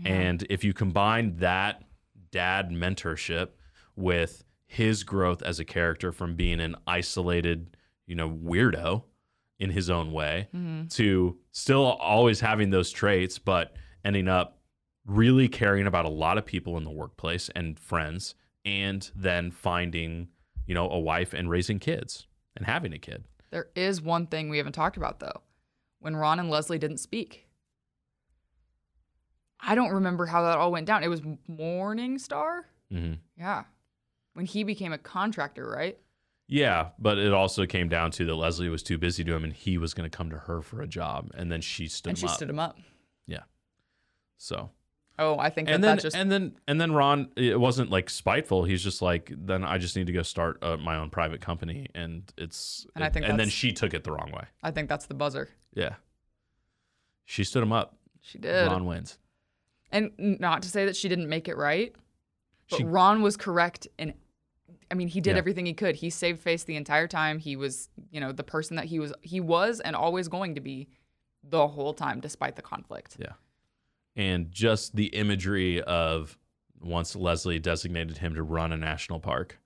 [0.05, 1.83] And if you combine that
[2.31, 3.49] dad mentorship
[3.95, 7.75] with his growth as a character from being an isolated,
[8.05, 9.03] you know, weirdo
[9.59, 10.47] in his own way
[10.89, 13.73] to still always having those traits, but
[14.05, 14.57] ending up
[15.05, 18.35] really caring about a lot of people in the workplace and friends,
[18.65, 20.27] and then finding,
[20.65, 23.23] you know, a wife and raising kids and having a kid.
[23.51, 25.41] There is one thing we haven't talked about though.
[25.99, 27.47] When Ron and Leslie didn't speak.
[29.59, 31.03] I don't remember how that all went down.
[31.03, 32.61] It was Morningstar?
[32.89, 33.63] hmm Yeah.
[34.33, 35.97] When he became a contractor, right?
[36.51, 39.53] Yeah, but it also came down to that Leslie was too busy to him, and
[39.53, 42.17] he was going to come to her for a job, and then she stood and
[42.17, 42.35] him she up.
[42.35, 42.77] stood him up.
[43.27, 43.43] Yeah.
[44.37, 44.71] So
[45.19, 47.91] Oh, I think that, and then that just and then and then Ron, it wasn't
[47.91, 48.63] like spiteful.
[48.63, 51.87] He's just like, then I just need to go start uh, my own private company,
[51.93, 54.45] and it's And I think and then she took it the wrong way.
[54.63, 55.49] I think that's the buzzer.
[55.73, 55.95] Yeah,
[57.25, 57.97] she stood him up.
[58.21, 58.67] She did.
[58.67, 59.17] Ron wins.
[59.91, 61.93] And not to say that she didn't make it right,
[62.69, 64.13] but She- Ron was correct in
[64.91, 65.37] I mean, he did Yeah.
[65.37, 65.95] everything he could.
[65.95, 67.37] He saved face the entire time.
[67.39, 70.61] He was, you know, the person that he was he was and always going to
[70.61, 70.87] be
[71.43, 73.17] the whole time despite the conflict.
[73.19, 73.33] Yeah.
[74.15, 76.37] And just the imagery of
[76.81, 79.59] once Leslie designated him to run a national park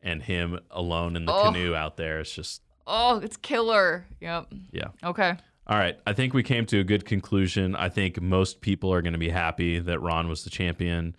[0.00, 1.44] and him alone in the Oh.
[1.52, 4.06] canoe out there, it's just, Oh, it's killer.
[4.20, 4.52] Yep.
[4.72, 4.88] yeah.
[5.04, 5.36] Okay.
[5.66, 5.98] All right.
[6.06, 7.76] I think we came to a good conclusion.
[7.76, 11.14] I think most people are going to be happy that Ron was the champion.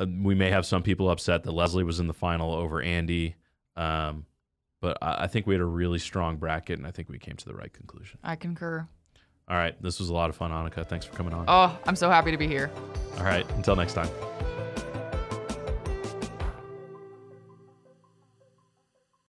[0.00, 3.36] Uh, we may have some people upset that Leslie was in the final over Andy.
[3.76, 4.24] Um,
[4.80, 7.36] but I, I think we had a really strong bracket, and I think we came
[7.36, 8.18] to the right conclusion.
[8.24, 8.88] I concur.
[9.48, 9.80] All right.
[9.82, 10.86] This was a lot of fun, Aunica.
[10.86, 11.44] Thanks for coming on.
[11.48, 12.70] Oh, I'm so happy to be here.
[13.18, 13.48] All right.
[13.52, 14.08] Until next time.